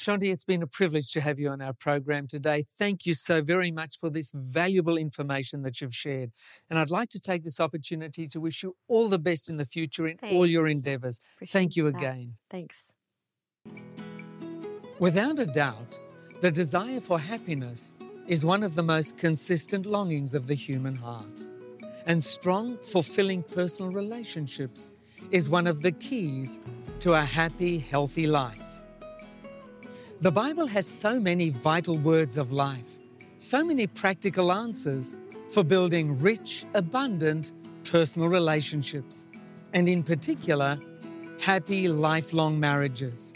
Shaunti, 0.01 0.33
it's 0.33 0.47
been 0.47 0.63
a 0.63 0.67
privilege 0.67 1.13
to 1.13 1.21
have 1.21 1.39
you 1.39 1.51
on 1.51 1.61
our 1.61 1.75
program 1.75 2.27
today. 2.27 2.65
Thank 2.79 3.05
you 3.05 3.13
so 3.13 3.43
very 3.43 3.71
much 3.71 3.99
for 3.99 4.09
this 4.09 4.33
valuable 4.35 4.97
information 4.97 5.61
that 5.61 5.83
you've 5.83 5.95
shared. 5.95 6.31
And 6.71 6.79
I'd 6.79 6.91
like 6.91 7.11
to 7.11 7.21
take 7.21 7.45
this 7.45 7.61
opportunity 7.61 8.27
to 8.29 8.41
wish 8.41 8.63
you 8.63 8.77
all 8.89 9.11
the 9.11 9.19
best 9.19 9.51
in 9.51 9.59
the 9.59 9.67
future 9.67 10.07
in 10.07 10.17
Thanks. 10.17 10.35
all 10.35 10.47
your 10.47 10.67
endeavors. 10.69 11.21
Appreciate 11.35 11.53
Thank 11.53 11.77
you 11.77 11.85
that. 11.91 11.97
again. 11.97 12.37
Thanks. 12.49 12.97
Without 14.99 15.39
a 15.39 15.45
doubt, 15.45 15.99
the 16.41 16.51
desire 16.51 17.03
for 17.03 17.19
happiness 17.19 17.93
is 18.27 18.43
one 18.43 18.63
of 18.63 18.77
the 18.77 18.83
most 18.83 19.19
consistent 19.19 19.85
longings 19.85 20.33
of 20.33 20.47
the 20.47 20.55
human 20.55 20.97
heart. 20.97 21.45
And 22.07 22.25
strong, 22.25 22.79
fulfilling 22.79 23.43
personal 23.43 23.93
relationships 23.93 24.93
is 25.31 25.51
one 25.51 25.67
of 25.67 25.83
the 25.83 25.93
keys 25.93 26.59
to 27.01 27.13
a 27.13 27.21
happy, 27.21 27.79
healthy 27.79 28.27
life. 28.27 28.70
The 30.23 30.31
Bible 30.31 30.67
has 30.67 30.87
so 30.87 31.19
many 31.19 31.49
vital 31.49 31.97
words 31.97 32.37
of 32.37 32.53
life, 32.53 32.99
so 33.39 33.65
many 33.65 33.87
practical 33.87 34.53
answers 34.53 35.17
for 35.49 35.65
building 35.65 36.21
rich, 36.21 36.67
abundant 36.75 37.53
personal 37.85 38.29
relationships, 38.29 39.27
and 39.73 39.89
in 39.89 40.03
particular, 40.03 40.79
happy, 41.41 41.89
lifelong 41.89 42.61
marriages. 42.61 43.33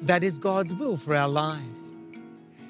That 0.00 0.24
is 0.24 0.38
God's 0.38 0.72
will 0.72 0.96
for 0.96 1.14
our 1.14 1.28
lives. 1.28 1.92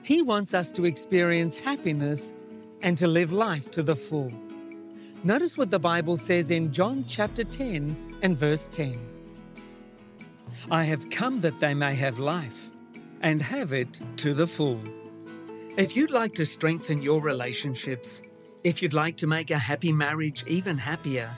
He 0.02 0.20
wants 0.20 0.52
us 0.52 0.72
to 0.72 0.84
experience 0.84 1.56
happiness 1.56 2.34
and 2.82 2.98
to 2.98 3.06
live 3.06 3.30
life 3.30 3.70
to 3.70 3.84
the 3.84 3.94
full. 3.94 4.32
Notice 5.22 5.56
what 5.56 5.70
the 5.70 5.78
Bible 5.78 6.16
says 6.16 6.50
in 6.50 6.72
John 6.72 7.04
chapter 7.06 7.44
10 7.44 8.16
and 8.20 8.36
verse 8.36 8.66
10. 8.72 8.98
I 10.72 10.82
have 10.82 11.08
come 11.08 11.40
that 11.42 11.60
they 11.60 11.74
may 11.74 11.94
have 11.94 12.18
life 12.18 12.72
and 13.24 13.40
have 13.40 13.72
it 13.72 14.00
to 14.18 14.34
the 14.34 14.46
full. 14.46 14.78
If 15.78 15.96
you'd 15.96 16.10
like 16.10 16.34
to 16.34 16.44
strengthen 16.44 17.02
your 17.02 17.22
relationships, 17.22 18.20
if 18.62 18.82
you'd 18.82 18.92
like 18.92 19.16
to 19.16 19.26
make 19.26 19.50
a 19.50 19.58
happy 19.58 19.92
marriage 19.92 20.44
even 20.46 20.76
happier, 20.76 21.30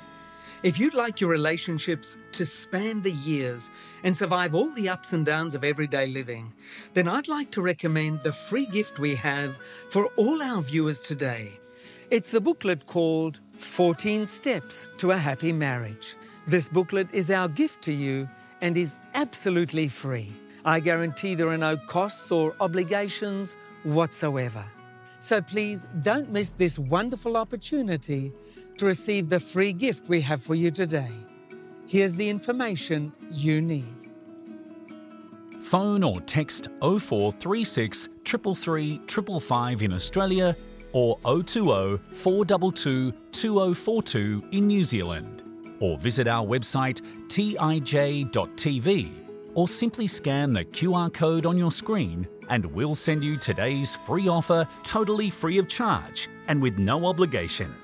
if 0.65 0.81
you'd 0.81 0.95
like 0.95 1.21
your 1.21 1.31
relationships 1.31 2.17
to 2.33 2.45
span 2.45 3.03
the 3.03 3.13
years 3.13 3.71
and 4.03 4.17
survive 4.17 4.53
all 4.53 4.71
the 4.71 4.89
ups 4.89 5.13
and 5.13 5.25
downs 5.25 5.55
of 5.55 5.63
everyday 5.63 6.09
living, 6.09 6.53
then 6.93 7.07
I'd 7.07 7.29
like 7.29 7.53
to 7.53 7.63
recommend 7.63 8.25
the 8.25 8.33
free 8.33 8.67
gift 8.67 8.99
we 8.99 9.15
have 9.15 9.57
for 9.89 10.07
all 10.17 10.43
our 10.43 10.63
viewers 10.63 10.99
today. 10.99 11.53
It's 12.11 12.33
the 12.33 12.41
booklet 12.41 12.87
called 12.87 13.39
14 13.59 14.27
Steps 14.27 14.89
to 14.97 15.13
a 15.13 15.17
Happy 15.17 15.53
Marriage. 15.53 16.17
This 16.49 16.69
booklet 16.69 17.09
is 17.13 17.31
our 17.31 17.47
gift 17.47 17.81
to 17.83 17.93
you 17.93 18.29
and 18.61 18.77
is 18.77 18.97
absolutely 19.15 19.87
free. 19.87 20.33
I 20.67 20.81
guarantee 20.81 21.37
there 21.37 21.49
are 21.49 21.57
no 21.57 21.77
costs 21.77 22.33
or 22.33 22.57
obligations 22.59 23.57
whatsoever. 23.85 24.65
So 25.21 25.41
please 25.41 25.87
don't 26.03 26.29
miss 26.31 26.51
this 26.51 26.77
wonderful 26.77 27.37
opportunity 27.37 28.33
to 28.77 28.85
receive 28.85 29.29
the 29.29 29.39
free 29.39 29.73
gift 29.73 30.09
we 30.09 30.21
have 30.23 30.43
for 30.43 30.57
you 30.57 30.73
today. 30.73 31.13
Here's 31.87 32.17
the 32.17 32.29
information 32.29 33.13
you 33.31 33.61
need. 33.61 34.11
Phone 35.63 36.03
or 36.03 36.21
text 36.23 36.67
0436 36.81 38.09
333 38.25 38.99
555 39.07 39.83
in 39.83 39.93
Australia 39.93 40.57
or 40.93 41.17
020 41.21 41.99
422 42.13 43.13
2042 43.31 44.49
in 44.51 44.67
New 44.67 44.83
Zealand. 44.83 45.43
Or 45.79 45.97
visit 45.97 46.27
our 46.27 46.45
website 46.45 47.03
tij.tv 47.29 49.26
or 49.57 49.67
simply 49.67 50.07
scan 50.07 50.53
the 50.53 50.65
QR 50.67 51.13
code 51.13 51.47
on 51.47 51.59
your 51.59 51.73
screen 51.73 52.29
and 52.51 52.65
we'll 52.67 52.95
send 52.95 53.25
you 53.25 53.37
today's 53.37 53.97
free 53.97 54.29
offer 54.29 54.69
totally 54.85 55.31
free 55.31 55.59
of 55.59 55.67
charge 55.67 56.29
and 56.47 56.63
with 56.63 56.79
no 56.79 57.07
obligation. 57.07 57.75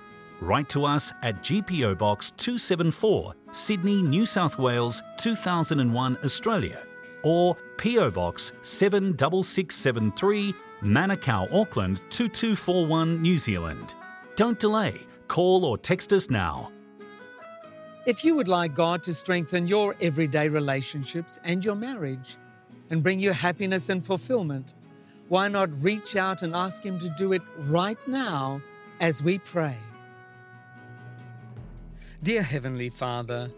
Write 0.40 0.68
to 0.68 0.84
us 0.84 1.12
at 1.22 1.42
GPO 1.42 1.96
Box 1.98 2.30
274, 2.36 3.34
Sydney, 3.52 4.02
New 4.02 4.26
South 4.26 4.58
Wales 4.58 5.02
2001, 5.16 6.18
Australia, 6.22 6.84
or 7.22 7.56
PO 7.78 8.10
Box 8.10 8.52
76673, 8.62 10.54
Manukau, 10.82 11.52
Auckland 11.52 12.00
2241, 12.10 13.22
New 13.22 13.38
Zealand. 13.38 13.94
Don't 14.36 14.58
delay, 14.58 15.06
call 15.28 15.64
or 15.64 15.78
text 15.78 16.12
us 16.12 16.28
now 16.28 16.70
if 18.04 18.24
you 18.24 18.34
would 18.34 18.48
like 18.48 18.74
God 18.74 19.02
to 19.04 19.14
strengthen 19.14 19.68
your 19.68 19.94
everyday 20.00 20.48
relationships 20.48 21.38
and 21.44 21.64
your 21.64 21.76
marriage 21.76 22.36
and 22.90 23.02
bring 23.02 23.20
you 23.20 23.32
happiness 23.32 23.88
and 23.88 24.04
fulfillment, 24.04 24.74
why 25.28 25.48
not 25.48 25.70
reach 25.82 26.16
out 26.16 26.42
and 26.42 26.54
ask 26.54 26.84
Him 26.84 26.98
to 26.98 27.08
do 27.10 27.32
it 27.32 27.42
right 27.58 27.98
now 28.08 28.60
as 29.00 29.22
we 29.22 29.38
pray? 29.38 29.76
Dear 32.22 32.42
Heavenly 32.42 32.90
Father, 32.90 33.50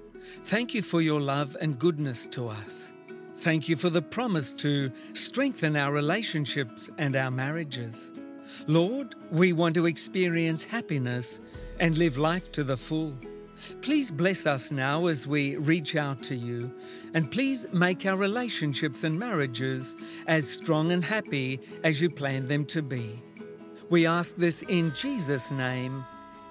thank 0.44 0.74
you 0.74 0.82
for 0.82 1.00
your 1.00 1.20
love 1.20 1.56
and 1.60 1.78
goodness 1.78 2.26
to 2.28 2.48
us. 2.48 2.92
Thank 3.36 3.68
you 3.68 3.76
for 3.76 3.90
the 3.90 4.02
promise 4.02 4.52
to 4.54 4.92
strengthen 5.12 5.76
our 5.76 5.92
relationships 5.92 6.88
and 6.98 7.16
our 7.16 7.30
marriages. 7.30 8.12
Lord, 8.66 9.14
we 9.30 9.52
want 9.52 9.74
to 9.74 9.86
experience 9.86 10.64
happiness 10.64 11.40
and 11.80 11.98
live 11.98 12.16
life 12.16 12.52
to 12.52 12.64
the 12.64 12.76
full. 12.76 13.14
Please 13.82 14.10
bless 14.10 14.46
us 14.46 14.70
now 14.70 15.06
as 15.06 15.26
we 15.26 15.56
reach 15.56 15.96
out 15.96 16.22
to 16.24 16.34
you, 16.34 16.70
and 17.14 17.30
please 17.30 17.66
make 17.72 18.06
our 18.06 18.16
relationships 18.16 19.04
and 19.04 19.18
marriages 19.18 19.96
as 20.26 20.48
strong 20.48 20.92
and 20.92 21.04
happy 21.04 21.60
as 21.82 22.00
you 22.00 22.10
plan 22.10 22.46
them 22.46 22.64
to 22.66 22.82
be. 22.82 23.22
We 23.90 24.06
ask 24.06 24.36
this 24.36 24.62
in 24.62 24.94
Jesus' 24.94 25.50
name. 25.50 26.04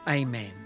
Amen. 0.07 0.62